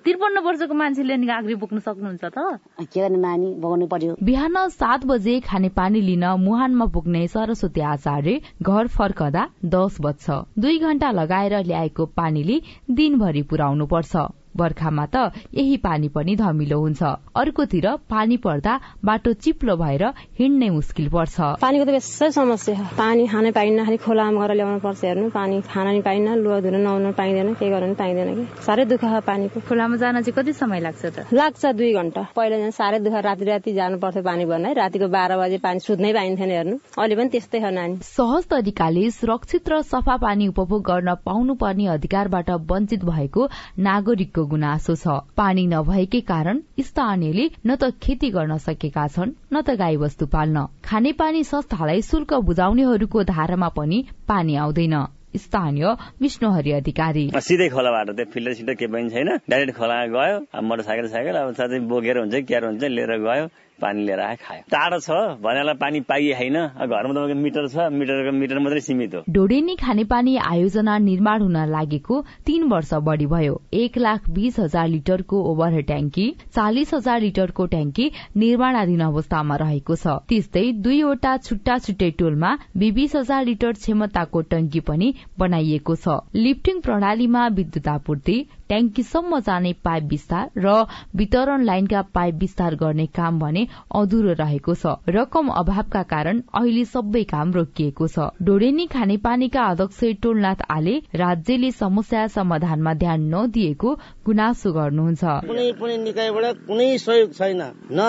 त्रिपन्न 0.06 0.38
वर्षको 0.46 0.74
मान्छेले 0.74 1.16
नि 1.18 1.26
गाग्री 1.26 1.54
बोक्न 1.58 1.78
सक्नुहुन्छ 1.82 2.24
त। 2.24 2.38
के 2.86 3.00
गर्ने 3.00 3.18
नानी? 3.18 3.48
बगाउनु 3.58 3.86
पर्यो। 3.90 4.14
बिहान 4.22 4.54
सात 4.70 5.06
बजे 5.10 5.40
खाने 5.42 5.68
पानी 5.74 6.00
लिन 6.00 6.24
मुहानमा 6.38 6.86
पुग्ने 6.94 7.26
सरस्वती 7.26 7.80
आचार्य 7.80 8.40
घर 8.62 8.86
फर्कदा 8.86 9.42
दस 9.66 9.96
बज्छ। 10.00 10.30
दुई 10.54 10.78
घण्टा 10.78 11.10
लगाएर 11.10 11.54
ल्याएको 11.66 12.06
पानीले 12.14 12.60
दिनभरि 12.94 13.42
पुर्याउनु 13.42 13.86
पर्छ 13.86 14.16
बर्खामा 14.56 15.06
त 15.14 15.32
यही 15.54 15.76
पानी 15.84 16.08
पनि 16.08 16.36
धमिलो 16.36 16.78
हुन्छ। 16.80 17.02
अर्कोतिर 17.36 17.86
पानी 18.10 18.36
पर्दा 18.36 18.72
बाटो 19.04 19.32
चिप्लो 19.32 19.76
भएर 19.76 20.04
हिँड्नै 20.38 20.68
मुस्किल 20.70 21.08
पर्छ। 21.08 21.36
पानीको 21.60 21.84
त 21.84 21.90
बेसै 21.90 22.30
समस्या। 22.30 22.74
छ 22.74 22.98
पानी 22.98 23.26
खानै 23.26 23.50
पाइन्न 23.50 23.84
खालि 23.84 23.96
खोलामा 24.04 24.40
गएर 24.40 24.52
ल्याउनु 24.54 24.78
पर्छ 24.80 25.04
हेर्नु। 25.04 25.28
पानी 25.30 25.60
खान 25.70 25.86
नि 25.94 26.00
पाइन्न 26.02 26.34
लुगा 26.42 26.60
धुन 26.60 26.76
नुहाउन 26.80 27.12
पाइँदैन 27.12 27.54
केही 27.54 27.70
गर्न 27.70 27.94
पाइँदैन 27.94 28.28
कि? 28.34 28.44
साह्रै 28.66 28.84
दुःख 28.90 29.04
छ 29.04 29.22
पानीको। 29.26 29.60
खोलामा 29.68 29.96
जान 29.96 30.20
चाहिँ 30.22 30.34
कति 30.34 30.52
समय 30.52 30.80
लाग्छ 30.80 31.04
त? 31.06 31.26
लाग्छ 31.32 31.62
दुई 31.78 31.92
घण्टा 31.94 32.22
पहिला 32.36 32.70
साह्रै 32.70 32.98
दुःख 33.00 33.14
राति 33.24 33.44
राति 33.44 33.72
जानु 33.74 33.98
पर्थ्यो 33.98 34.22
पानी 34.22 34.44
भर्न 34.46 34.66
रातिको 34.74 35.08
बाह्र 35.08 35.36
बजे 35.38 35.58
पानी 35.58 35.78
सुत्नै 35.80 36.12
पाइन्थेन 36.12 36.50
हेर्नु। 36.50 36.76
अहिले 36.98 37.14
पनि 37.16 37.28
त्यस्तै 37.30 37.58
छ 37.60 37.72
नानी। 37.74 37.94
सहज 38.02 38.44
तरिकाले 38.50 39.10
सुरक्षित 39.10 39.68
र 39.68 39.82
सफा 39.82 40.16
पानी 40.24 40.48
उपभोग 40.48 40.82
गर्न 40.82 41.14
पाउनु 41.24 41.54
पर्ने 41.54 41.86
अधिकारबाट 41.96 42.50
वञ्चित 42.70 43.04
भएको 43.04 43.48
नागरिकको 43.78 44.39
गुनासो 44.46 44.94
छ। 44.94 45.20
पानी 45.36 45.66
नभएकै 45.66 46.20
कारण 46.22 46.60
स्थानीयले 46.80 47.44
न 47.66 47.76
त 47.76 47.90
खेती 48.02 48.30
गर्न 48.30 48.56
सकेका 48.58 49.06
छन् 49.08 49.36
न 49.52 49.62
त 49.62 49.76
गाई 49.76 49.96
वस्तु 49.96 50.26
पाल्न। 50.26 50.66
खानेपानी 50.84 51.44
संस्थालाई 51.44 52.02
शुल्क 52.02 52.34
बुझाउनेहरूको 52.48 53.22
धारामा 53.26 53.68
पनि 53.78 54.04
पानी 54.28 54.54
आउँदैन। 54.56 54.96
स्थानीय 55.30 55.86
विष्णुहरि 56.20 56.70
अधिकारी। 56.72 57.24
सिधै 57.38 57.68
खोलाबाट 57.70 58.08
त्यो 58.10 58.24
फिल्टर 58.32 58.52
सिल्टर 58.54 58.74
केही 58.74 58.92
पनि 58.92 59.10
छैन। 59.10 59.28
डाइरेक्ट 59.46 59.78
खोला 59.78 59.98
गयो। 60.10 60.38
मोटरसाइकल 60.62 61.08
साइकल 61.08 61.36
अब 61.38 61.52
साथै 61.54 61.78
बोकेर 61.86 62.18
हुन्छ 62.18 62.34
क्यार 62.50 62.64
हुन्छ 62.66 62.82
लिएर 62.90 63.12
गयो। 63.22 63.46
पानी 63.80 64.04
लिएर 64.06 64.20
आयो 64.20 64.36
खायो। 64.44 64.62
टाढो 64.70 64.98
छ 65.00 65.10
भनेलाई 65.42 65.74
पानी 65.80 66.00
पाइए 66.10 66.32
होइन। 66.34 66.56
घरमा 66.80 67.12
तपाईँको 67.12 67.40
मिटर 67.40 67.68
छ 67.68 67.88
मिटरको 67.92 68.32
मिटर 68.38 68.58
मात्रै 68.58 68.80
सीमित 68.80 69.14
हो। 69.14 69.22
डोडेनी 69.30 69.74
खानेपानी 69.76 70.36
आयोजना 70.44 70.98
निर्माण 71.00 71.42
हुन 71.42 71.56
लागेको 71.70 72.20
तीन 72.46 72.68
वर्ष 72.70 72.92
बढ़ी 73.08 73.26
भयो। 73.26 73.60
एक 73.74 73.98
लाख 73.98 74.28
बीस 74.30 74.58
हजार 74.60 74.88
लिटरको 74.88 75.42
ओभर 75.50 75.80
ट्याङ्की 75.82 76.26
चालिस 76.52 76.94
हजार 76.94 77.20
लिटरको 77.20 77.66
ट्याङ्की 77.66 78.10
निर्माणाधीन 78.36 79.00
अवस्थामा 79.02 79.56
रहेको 79.56 79.96
छ। 79.96 80.16
त्यस्तै 80.28 80.66
दुईवटा 80.82 81.36
छुट्टा 81.40 81.78
छुट्टै 81.80 82.10
टोलमा 82.18 82.56
बिबिस 82.76 83.16
हजार 83.16 83.44
लिटर 83.44 83.72
क्षमताको 83.80 84.40
टंकी 84.50 84.80
पनि 84.88 85.12
बनाइएको 85.38 85.94
छ। 85.96 86.20
लिफ्टिङ 86.36 86.80
प्रणालीमा 86.80 87.46
विद्युत 87.56 87.88
आपूर्ति 87.90 88.36
ट्याङ्कीसम्म 88.70 89.40
जाने 89.42 89.72
पाइप 89.84 90.04
विस्तार 90.10 90.50
र 90.58 90.74
वितरण 91.16 91.64
लाइनका 91.64 92.02
पाइप 92.14 92.34
विस्तार 92.40 92.74
गर्ने 92.82 93.06
काम 93.18 93.38
भने 93.40 93.66
अधुरो 93.94 94.32
रहेको 94.38 94.74
छ। 94.74 94.94
रकम 95.10 95.48
अभावका 95.60 96.02
कारण 96.12 96.42
अहिले 96.54 96.84
सबै 96.86 97.22
काम 97.32 97.52
रोकिएको 97.52 98.06
छ। 98.08 98.30
डोडेनी 98.42 98.86
खानेपानीका 98.92 99.64
अध्यक्ष 99.70 100.00
टोलनाथ 100.22 100.62
आले 100.70 100.94
राज्यले 101.16 101.70
समस्या 101.72 102.26
समाधानमा 102.30 102.94
ध्यान 103.02 103.20
नदिएको 103.34 103.94
गुनासो 104.26 104.72
गर्नुहुन्छ। 104.72 105.24
कुनै 105.46 105.66
पनि 105.80 105.96
निकायबाट 106.04 106.62
कुनै 106.68 106.88
सहयोग 106.98 107.32
छैन। 107.34 107.62
न 107.90 108.00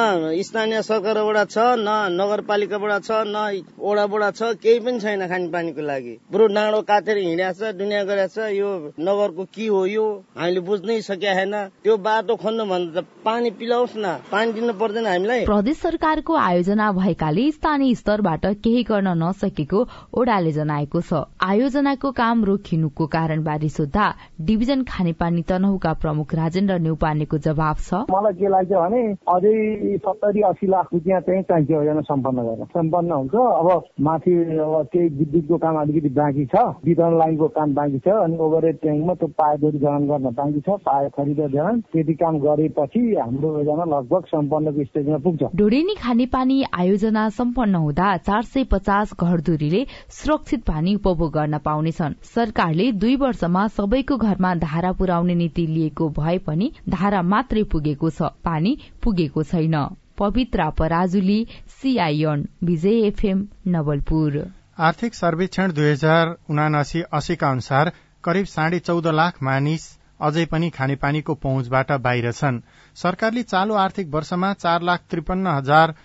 स्थानीय 0.43 0.81
सरकारबाट 0.83 1.49
छ 1.49 1.57
न 1.79 1.89
नगरपालिकाबाट 2.19 2.93
छ 3.01 3.11
न 3.27 3.65
ओडाबाट 3.81 4.35
छ 4.35 4.53
केही 4.61 4.79
पनि 4.85 4.99
छैन 4.99 5.27
खानेपानीको 5.27 5.81
लागि। 5.81 6.13
बरु 6.31 6.47
डाँडो 6.53 6.81
काटेर 6.91 7.17
हिँडेको 7.17 7.53
छ 7.59 7.73
दुनियाँ 7.81 8.05
गरेको 8.05 8.33
छ 8.35 8.51
यो 8.53 8.69
नगरको 8.99 9.43
के 9.55 9.67
हो 9.67 9.85
यो? 9.85 10.07
हामीले 10.51 10.67
बुझ्नै 10.67 10.99
सकेका 11.01 11.33
छैन 11.33 11.55
त्यो 11.79 11.95
बाटो 12.03 12.35
खन्नु 12.35 12.63
भन्दा 12.67 13.01
पानी 13.23 13.49
पिलाओस् 13.55 13.95
न। 13.95 14.27
पानी 14.31 14.51
दिनु 14.51 14.73
पर्दैन 14.75 15.05
हामीलाई। 15.07 15.45
प्रदेश 15.47 15.77
सरकारको 15.79 16.33
आयोजना 16.35 16.91
भएकाले 16.91 17.45
स्थानीय 17.55 17.95
स्तरबाट 17.95 18.45
केही 18.59 18.83
गर्न 18.83 19.07
नसकेको 19.15 19.79
ओडाले 20.11 20.51
जनाएको 20.51 20.99
छ। 21.01 21.11
आयोजनाको 21.39 22.11
काम 22.11 22.43
रोकिनुको 22.43 23.07
बारे 23.41 23.69
सोद्धा 23.69 24.05
डिभिजन 24.43 24.83
खानेपानी 24.91 25.41
तनहुका 25.47 25.93
प्रमुख 26.03 26.35
राजेन्द्र 26.35 26.79
नेउपानेको 26.83 27.37
जवाब 27.47 27.77
छ। 27.79 28.11
मलाई 28.11 28.33
के 28.35 28.47
लाग्छ 28.51 28.71
भने 28.75 29.01
अझै 29.31 29.55
सत्तरी 30.03 30.41
अस्सी 30.51 30.67
लाख 30.67 30.87
रुपियाँ 30.93 31.21
चाहिँ 31.21 31.43
चाहिन्छ 31.47 31.71
योजना 31.71 32.01
सम्पन्न 32.11 32.39
गर्न। 32.43 32.61
सम्पन्न 32.75 33.11
हुन्छ। 33.11 33.35
अब 33.39 33.69
माथि 34.03 34.33
अब 34.59 34.75
केही 34.91 35.07
विद्युतको 35.15 35.57
काम 35.63 35.75
अलिकति 35.81 36.09
बाँकी 36.19 36.45
छ। 36.51 36.55
वितरण 36.83 37.17
लाइनको 37.17 37.47
काम 37.55 37.73
बाँकी 37.79 37.99
छ 38.03 38.07
अनि 38.25 38.35
ओभरहेड 38.37 38.77
ट्याङ्कमा 38.83 39.13
त्यो 39.21 39.27
पाइपहरू 39.39 39.77
जडान 39.77 40.07
गर्न 40.11 40.33
बाँकी 40.41 40.59
छ 40.61 40.77
पाइप 40.81 41.11
खरिद 41.15 41.39
जडान 41.47 41.79
त्यति 41.93 42.13
काम 42.17 42.39
गरेपछि 42.39 42.99
हाम्रो 43.15 43.49
योजना 43.57 43.85
लगभग 43.93 44.25
सम्पन्नको 44.27 44.83
स्टेजमा 44.83 45.17
पुग्छ। 45.21 45.49
डोडेनी 45.55 45.95
खानेपानी 45.95 46.63
आयोजना 46.73 47.27
सम्पन्न 47.31 47.75
हुँदा 47.77 48.15
चार 48.19 48.41
सय 48.43 48.63
पचास 48.71 49.13
घरधुरीले 49.21 49.85
सुरक्षित 50.11 50.63
पानी 50.65 50.95
उपभोग 50.95 51.31
गर्न 51.33 51.57
पाउनेछन्। 51.65 52.13
सरकारले 52.25 52.91
दुई 52.93 53.15
वर्षमा 53.17 53.67
सबैको 53.77 54.17
घरमा 54.19 54.53
धारा 54.57 54.91
पुर्याउने 54.93 55.35
नीति 55.35 55.65
लिएको 55.67 56.09
भए 56.17 56.37
पनि 56.47 56.71
धारा 56.89 57.21
मात्रै 57.23 57.63
पुगेको 57.71 58.09
छ 58.09 58.31
पानी 58.43 58.77
पुगेको 59.03 59.43
छैन। 59.43 59.75
Pavitra 60.19 60.69
Parajuli 60.69 61.39
CIN 61.75 62.47
Vijay 62.63 63.05
FM 63.07 63.47
Nawalpur. 63.67 64.37
आर्थिक 64.79 65.13
सर्वेक्षण 65.13 65.71
दुई 65.73 65.91
हजार 65.91 66.35
उनासी 66.49 67.01
अस्सीका 67.13 67.49
अनुसार 67.49 67.91
करिब 68.23 68.45
साढे 68.47 68.79
चौध 68.81 69.07
लाख 69.13 69.41
मानिस 69.43 69.89
अझै 70.21 70.45
पनि 70.45 70.69
खानेपानीको 70.69 71.33
पहुँचबाट 71.37 71.91
बाहिर 72.01 72.31
छन्। 72.33 72.61
सरकारले 72.95 73.43
चालू 73.45 73.73
आर्थिक 73.77 74.07
वर्षमा 74.13 74.53
चार 74.55 74.81
लाख 74.81 75.01
त्रिपन्न 75.09 75.47
हजार 75.49 75.95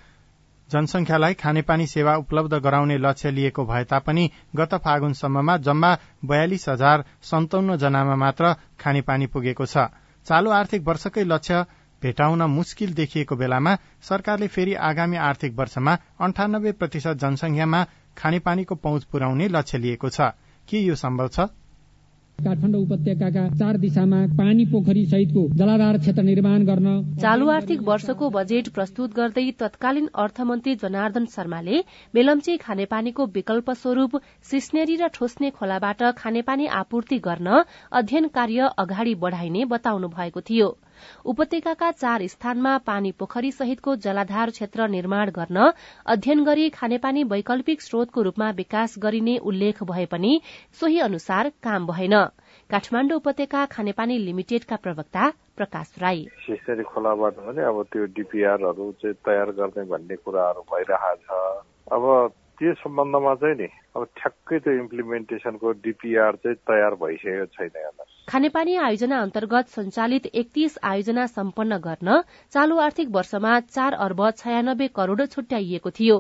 जनसंख्यालाई 0.69 1.35
खानेपानी 1.37 1.87
सेवा 1.87 2.15
उपलब्ध 2.17 2.55
गराउने 2.61 2.97
लक्ष्य 2.99 3.31
लिएको 3.31 3.65
भए 3.65 3.85
तापनि 3.85 4.31
गत 4.57 4.75
फागुनसम्ममा 4.85 5.57
जम्मा 5.63 5.91
बयालिस 6.25 6.69
हजार 6.69 7.05
सन्ताउन्न 7.23 7.77
जनामा 7.79 8.17
मात्र 8.17 8.55
खानेपानी 8.81 9.27
पुगेको 9.29 9.67
छ। 9.67 9.87
चालू 10.27 10.51
आर्थिक 10.53 10.83
वर्षकै 10.83 11.25
लक्ष्य 11.25 11.65
भेटाउन 12.03 12.43
मुस्किल 12.51 12.95
देखिएको 12.95 13.37
बेलामा 13.37 13.75
सरकारले 14.03 14.47
फेरि 14.49 14.75
आगामी 14.85 15.17
आर्थिक 15.23 15.55
वर्षमा 15.59 15.95
अन्ठानब्बे 16.21 16.73
प्रतिशत 16.73 17.17
जनसंख्यामा 17.19 17.85
खानेपानीको 18.17 18.75
पहुँच 18.77 19.05
पुर्याउने 19.05 19.49
लक्ष्य 19.49 19.79
लिएको 19.79 20.09
छ। 20.09 20.21
के 20.69 20.79
यो 20.81 20.95
सम्भव 20.97 21.29
छ? 21.29 21.47
काठमाडौँ 22.45 22.81
उपत्यकाका 22.83 23.43
चार 23.59 23.77
दिशामा 23.79 24.17
पानी 24.39 24.65
पोखरी 24.73 25.05
सहितको 25.07 25.43
जलाधार 25.57 25.99
क्षेत्र 25.99 26.23
निर्माण 26.23 26.65
गर्न 26.67 26.91
चालू 27.21 27.49
आर्थिक 27.49 27.83
वर्षको 27.83 28.29
बजेट 28.31 28.69
प्रस्तुत 28.77 29.15
गर्दै 29.17 29.45
तत्कालीन 29.63 30.09
अर्थमन्त्री 30.25 30.75
जनार्दन 30.83 31.27
शर्माले 31.37 31.83
मेलम्ची 32.15 32.57
खानेपानीको 32.65 33.27
विकल्प 33.35 33.71
स्वरूप 33.83 34.21
सिस्नेरी 34.51 34.97
र 34.97 35.09
ठोस्ने 35.15 35.51
खोलाबाट 35.61 36.03
खानेपानी 36.19 36.67
आपूर्ति 36.81 37.19
गर्न 37.29 37.63
अध्ययन 37.93 38.29
कार्य 38.37 38.69
अगाडि 38.79 39.15
बढ़ाइने 39.25 39.65
बताउनु 39.73 40.09
भएको 40.17 40.41
थियो। 40.51 40.69
उपत्यकाका 41.25 41.91
चार 41.91 42.27
स्थानमा 42.27 42.79
पानी 42.79 43.13
पोखरी 43.13 43.53
सहितको 43.53 43.97
जलाधार 43.97 44.51
क्षेत्र 44.51 44.89
निर्माण 44.89 45.31
गर्न 45.31 45.73
अध्ययन 46.07 46.45
गरी 46.45 46.69
खानेपानी 46.71 47.25
वैकल्पिक 47.25 47.83
स्रोतको 47.83 48.23
रूपमा 48.23 48.51
विकास 48.51 48.95
गरिने 48.99 49.39
उल्लेख 49.39 49.83
भए 49.83 50.07
पनि 50.07 50.41
सोही 50.81 51.01
अनुसार 51.01 51.49
काम 51.63 51.87
भएन। 51.87 52.25
काठमाण्डु 52.71 53.17
उपत्यका 53.17 53.67
खानेपानी 53.67 54.19
लिमिटेडका 54.19 54.77
प्रवक्ता 54.77 55.33
प्रकाश 55.57 55.95
राई। 55.99 56.27
खोलाबाट 56.83 57.39
अब 57.59 57.83
त्यो 57.93 58.05
डिपिआरहरू 58.05 58.93
तयार 59.05 59.51
गर्ने 59.51 59.85
भन्ने 59.85 60.17
कुराहरू 60.17 60.63
अब 61.93 62.33
त्यो 62.59 62.73
सम्बन्धमा 62.75 63.35
चाहिँ 63.41 63.57
नि 63.57 63.69
अब 63.97 64.05
ठ्याक्कै 64.17 64.59
त्यो 64.65 64.73
इम्प्लिमेन्टेसनको 64.83 65.73
डिपिआर 65.85 66.37
चाहिँ 66.43 66.57
तयार 66.69 66.95
भइसकेको 67.03 67.47
छैन 67.57 68.05
खानेपानी 68.29 68.75
आयोजना 68.85 69.19
अन्तर्गत 69.23 69.67
सञ्चालित 69.69 70.25
एकतीस 70.35 70.79
आयोजना 70.85 71.27
सम्पन्न 71.27 71.77
गर्न 71.85 72.17
चालू 72.53 72.79
आर्थिक 72.87 73.09
वर्षमा 73.17 73.53
चार 73.69 73.93
अर्ब 74.07 74.23
छयानब्बे 74.39 74.89
करोड़ 74.97 75.27
छुट्याइएको 75.27 75.91
थियो। 75.91 76.17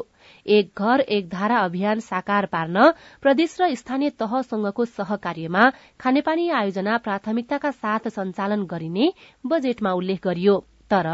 एक 0.46 0.70
घर 0.79 1.01
एक 1.16 1.29
धारा 1.29 1.59
अभियान 1.64 2.01
साकार 2.05 2.46
पार्न 2.53 2.87
प्रदेश 3.22 3.57
र 3.61 3.75
स्थानीय 3.75 4.11
तहसँगको 4.22 4.85
सहकार्यमा 4.92 5.66
खानेपानी 6.01 6.49
आयोजना 6.61 6.96
प्राथमिकताका 7.09 7.70
साथ 7.83 8.09
सञ्चालन 8.14 8.64
गरिने 8.66 9.12
बजेटमा 9.44 9.92
उल्लेख 9.92 10.20
गरियो। 10.25 10.57
तर 10.90 11.09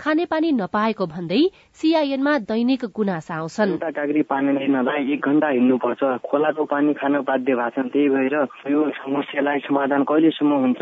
खानेपानी 0.00 0.50
नपाएको 0.52 1.06
भन्दै 1.06 1.42
सीआईएनमा 1.80 2.32
दैनिक 2.50 2.84
गुनासा 2.96 3.34
आउँछन्। 3.34 3.76
कागरी 3.84 4.22
पानी 4.28 4.52
लिनलाई 4.58 5.12
एक 5.12 5.26
घण्टा 5.28 5.48
हिँड्नुपर्छ। 5.48 6.02
खोलाको 6.28 6.64
पानी 6.64 6.92
खान 6.94 7.14
बाध्य 7.24 7.54
भएको 7.54 7.70
छन् 7.74 7.88
त्यही 7.88 8.08
भएर 8.08 8.34
यो 8.70 8.80
समस्यालाई 9.00 9.58
समाधान 9.66 10.02
कहिलेसम्म 10.04 10.52
हुन्छ? 10.64 10.80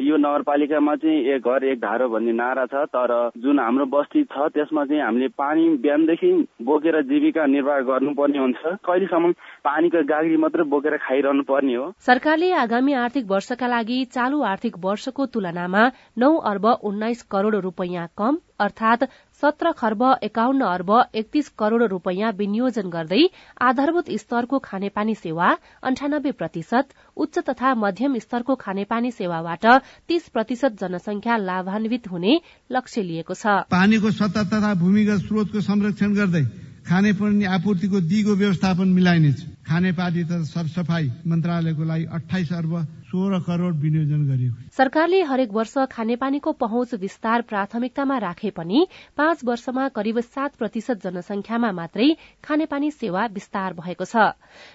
यो 0.00 0.16
नगरपालिकामा 0.16 0.94
चाहिँ 0.96 1.18
एक 1.34 1.48
घर 1.48 1.64
एक 1.64 1.78
धारो 1.80 2.08
भन्ने 2.08 2.32
नारा 2.32 2.64
छ 2.72 2.84
तर 2.94 3.12
जुन 3.36 3.58
हाम्रो 3.60 3.86
बस्ती 3.92 4.22
छ 4.32 4.48
त्यसमा 4.54 4.84
चाहिँ 4.84 5.02
हामीले 5.02 5.28
पानी 5.36 5.68
बिहानदेखि 5.84 6.32
बोकेर 6.64 7.00
जीविका 7.04 7.46
निर्वाह 7.46 7.80
गर्नुपर्ने 7.90 8.38
हुन्छ। 8.38 8.62
कहिलेसम्म 8.88 9.32
पानीको 9.64 10.02
गाग्री 10.08 10.36
मात्र 10.36 10.62
बोकेर 10.72 10.96
खाइरहनु 11.04 11.42
पर्ने 11.44 11.74
हो? 11.74 11.92
सरकारले 12.00 12.52
आगामी 12.64 12.92
आर्थिक 13.04 13.30
वर्षका 13.30 13.66
लागि 13.66 14.04
चालू 14.14 14.40
आर्थिक 14.44 14.74
वर्षको 14.84 15.26
तुलनामा 15.34 15.84
नौ 16.18 16.34
अर्ब 16.50 16.66
उन्नाइस 16.84 17.22
करोड़ 17.30 17.54
रूपियाँ 17.74 18.08
कम 18.18 18.38
अर्थात 18.60 19.02
सत्र 19.42 19.72
खर्ब 19.72 20.02
एकाउन्न 20.22 20.64
अर्ब 20.64 20.90
एकतीस 21.14 21.48
करोड़ 21.58 21.82
रूपियाँ 21.84 22.32
विनियोजन 22.32 22.88
गर्दै 22.90 23.22
आधारभूत 23.60 24.10
स्तरको 24.14 24.58
खानेपानी 24.58 25.14
सेवा 25.14 25.48
अन्ठानब्बे 25.82 26.32
प्रतिशत 26.32 26.94
उच्च 27.16 27.38
तथा 27.38 27.74
मध्यम 27.74 28.18
स्तरको 28.18 28.54
खानेपानी 28.54 29.10
सेवाबाट 29.10 29.66
तीस 30.08 30.28
प्रतिशत 30.28 30.78
जनसंख्या 30.80 31.36
लाभान्वित 31.36 32.10
हुने 32.10 32.40
लक्ष्य 32.70 33.02
लिएको 33.02 33.34
छ। 33.34 33.46
पानीको 33.70 34.10
तथा 34.28 34.74
भूमिगत 34.74 35.26
स्रोतको 35.26 35.60
संरक्षण 35.60 36.14
गर्दै 36.14 36.73
खानेपानी 36.84 37.44
आपूर्तिको 37.48 38.00
दिगो 38.08 38.34
व्यवस्थापन 38.36 38.88
मिलाइनेछ 38.94 39.38
खानेपानी 39.64 40.24
तथा 40.24 40.42
सरसफाई 40.44 41.06
मन्त्रालयको 41.26 41.84
लागि 41.84 42.04
अठाइस 42.12 42.52
अर्ब 42.52 42.74
सोह्र 43.08 43.38
करोड़ 43.46 43.72
विनियोजन 43.74 44.26
गरिएको 44.28 44.68
सरकारले 44.76 45.20
हरेक 45.22 45.52
वर्ष 45.52 45.74
खानेपानीको 45.92 46.52
पहुँच 46.60 46.94
विस्तार 47.00 47.42
प्राथमिकतामा 47.48 48.18
राखे 48.18 48.50
पनि 48.50 48.86
पाँच 49.16 49.44
वर्षमा 49.44 49.88
करिब 49.96 50.20
सात 50.20 50.56
प्रतिशत 50.56 51.00
जनसंख्यामा 51.04 51.72
मात्रै 51.72 52.10
खानेपानी 52.44 52.90
सेवा 52.90 53.24
विस्तार 53.32 53.72
भएको 53.80 54.04
छ। 54.04 54.28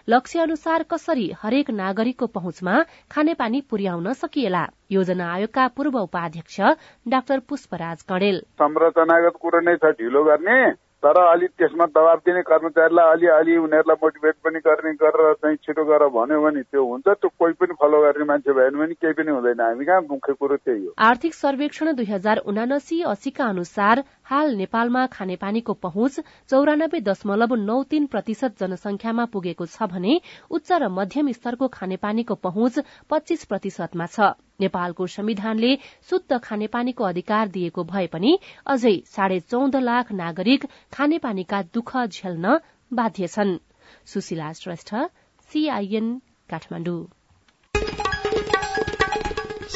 लक्ष्य 0.09 0.39
अनुसार 0.39 0.83
कसरी 0.89 1.29
हरेक 1.37 1.69
नागरिकको 1.75 2.27
पहुँचमा 2.33 2.75
खानेपानी 3.11 3.61
पुर्याउन 3.69 4.13
सकिएला? 4.15 4.65
योजना 4.91 5.31
आयोगका 5.33 5.67
पूर्व 5.77 5.97
उपाध्यक्ष 5.99 6.59
डाक्टर 7.07 7.39
पुष्पराज 7.49 8.01
कणेल। 8.09 8.43
संरचनागत 8.57 9.35
कुरो 9.41 9.59
नै 9.61 9.75
छ 9.77 9.97
ढिलो 9.99 10.23
गर्ने। 10.25 10.61
तर 11.03 11.17
अलि 11.17 11.47
त्यसमा 11.47 11.85
दबाब 11.95 12.19
दिने 12.27 12.41
कर्मचारीलाई 12.43 13.27
अलि 13.39 13.55
उनीहरूलाई 13.57 13.99
मोटिभेट 14.03 14.35
पनि 14.43 14.59
गर्ने 14.59 14.91
गरेर 14.99 15.33
चाहिँ 15.33 15.55
छिटो 15.63 15.83
गर 15.85 16.03
भन्यो 16.11 16.41
भने 16.43 16.61
त्यो 16.61 16.83
हुन्छ। 16.85 17.07
त्यो 17.07 17.29
कोही 17.39 17.53
पनि 17.55 17.73
फलो 17.79 18.01
गर्ने 18.03 18.25
मान्छे 18.25 18.51
भएन 18.51 18.75
भने 18.79 18.93
केही 18.99 19.13
पनि 19.15 19.31
हुँदैन। 19.31 19.61
हामी 19.61 19.85
कहाँ 19.85 20.01
मुख्य 20.11 20.33
कुरो 20.33 20.55
त्यही 20.55 20.85
हो। 20.85 20.93
आर्थिक 20.99 21.33
सर्वेक्षण 21.33 21.93
दुई 21.95 22.05
हजार 22.05 22.37
उनासी 22.51 23.01
अस्सीका 23.13 23.45
अनुसार 23.45 24.03
हाल 24.29 24.55
नेपालमा 24.55 25.05
खानेपानीको 25.07 25.73
पहुँच 25.73 26.19
चौरानब्बे 26.49 26.99
दशमलव 27.01 27.55
नौ 27.55 27.77
तीन 27.83 28.05
प्रतिशत 28.05 28.59
जनसंख्यामा 28.59 29.25
पुगेको 29.25 29.65
छ 29.65 29.87
भने 29.89 30.13
उच्च 30.51 30.69
र 30.71 30.89
मध्यम 30.89 31.31
स्तरको 31.31 31.67
खानेपानीको 31.67 32.35
पहुँच 32.35 32.75
पच्चीस 33.09 33.45
प्रतिशतमा 33.45 34.05
छ। 34.05 34.29
नेपालको 34.59 35.07
संविधानले 35.07 35.71
शुद्ध 36.09 36.37
खानेपानीको 36.39 37.03
अधिकार 37.03 37.47
दिएको 37.49 37.83
भए 37.83 38.07
पनि 38.07 38.31
अझै 38.65 38.95
साढे 39.07 39.39
चौध 39.45 39.75
लाख 39.75 40.11
नागरिक 40.13 40.61
खानेपानीका 40.93 41.61
दुःख 41.73 41.91
झेल्न 42.05 42.59
बाध्य 42.93 43.27
छन्। 43.27 43.57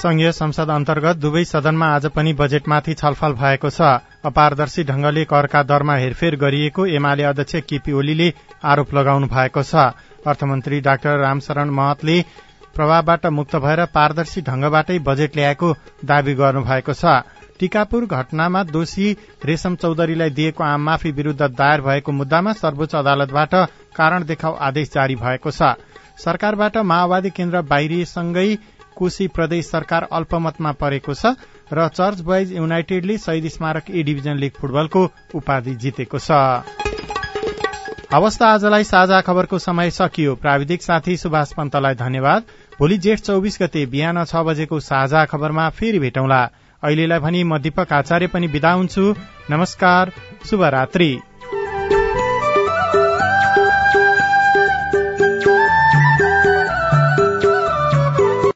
संघीय 0.03 0.31
संसद 0.33 0.69
अन्तर्गत 0.69 1.17
दुवै 1.17 1.43
सदनमा 1.45 1.87
आज 1.95 2.05
पनि 2.11 2.31
बजेटमाथि 2.35 2.93
छलफल 2.93 3.33
भएको 3.33 3.69
छ। 3.69 3.81
अपारदर्शी 4.21 4.83
ढंगले 4.83 5.23
करका 5.25 5.61
दरमा 5.63 5.95
हेरफेर 5.95 6.35
गरिएको 6.35 6.85
एमाले 6.91 7.23
अध्यक्ष 7.23 7.55
केपी 7.69 7.91
ओलीले 7.93 8.27
आरोप 8.65 8.93
लगाउनु 8.93 9.27
भएको 9.31 9.63
छ। 9.63 9.85
अर्थमन्त्री 10.27 10.79
डाक्टर 10.81 11.19
रामशरण 11.19 11.69
महतले 11.71 12.17
प्रभावबाट 12.75 13.25
मुक्त 13.31 13.55
भएर 13.63 13.85
पारदर्शी 13.95 14.41
ढंगबाटै 14.43 14.99
बजेट 15.07 15.35
ल्याएको 15.35 15.71
दावी 16.03 16.33
गर्नु 16.35 16.65
भएको 16.67 16.93
छ। 16.95 17.15
टीकापुर 17.59 18.05
घटनामा 18.11 18.63
दोषी 18.75 19.07
रेशम 19.45 19.75
चौधरीलाई 19.79 20.35
दिएको 20.35 20.63
आम 20.65 20.83
माफी 20.83 21.11
विरूद्ध 21.15 21.41
दायर 21.41 21.81
भएको 21.81 22.11
मुद्दामा 22.11 22.53
सर्वोच्च 22.59 22.95
अदालतबाट 22.97 23.55
कारण 23.95 24.23
देखाउ 24.25 24.53
आदेश 24.67 24.93
जारी 24.93 25.15
भएको 25.15 25.51
छ। 25.53 25.73
सरकारबाट 26.19 26.77
माओवादी 26.85 27.29
केन्द्र 27.31 27.61
बाहिरिसँगै 27.65 28.49
कोशी 28.95 29.27
प्रदेश 29.29 29.65
सरकार 29.67 30.07
अल्पमतमा 30.11 30.71
परेको 30.81 31.13
छ 31.13 31.35
र 31.73 31.87
चर्च 31.89 32.19
बोइज 32.21 32.53
युनाइटेडले 32.53 33.17
शहीद 33.17 33.47
स्मारक 33.49 33.89
ए 33.89 34.03
डिभिजन 34.03 34.37
लीग 34.37 34.51
फुटबलको 34.59 35.03
उपाधि 35.35 35.75
जितेको 35.75 36.19
छ। 36.19 36.31
अवस्था 38.13 38.47
आजलाई 38.47 38.83
साझा 38.83 39.19
खबरको 39.21 39.57
समय 39.59 39.89
सकियो। 39.91 40.35
प्राविधिक 40.35 40.81
साथी 40.83 41.17
सुभाष 41.17 41.53
पन्तलाई 41.53 41.95
धन्यवाद। 41.95 42.43
भोलि 42.79 42.97
जेठ 42.97 43.19
चौबिस 43.19 43.57
गते 43.61 43.85
बिहान 43.89 44.23
छ 44.25 44.43
बजेको 44.45 44.79
साझा 44.81 45.25
खबरमा 45.25 45.69
फेरि 45.71 45.99
भेटौँला। 45.99 46.41
अहिलेलाई 46.83 47.19
भनी 47.19 47.43
म 47.43 47.57
दीपक 47.57 47.93
आचार्य 47.93 48.27
पनि 48.27 48.47
विदा 48.47 48.71
हुन्छु। 48.71 49.13
नमस्कार 49.51 50.11
शुभरात्री। 50.45 51.11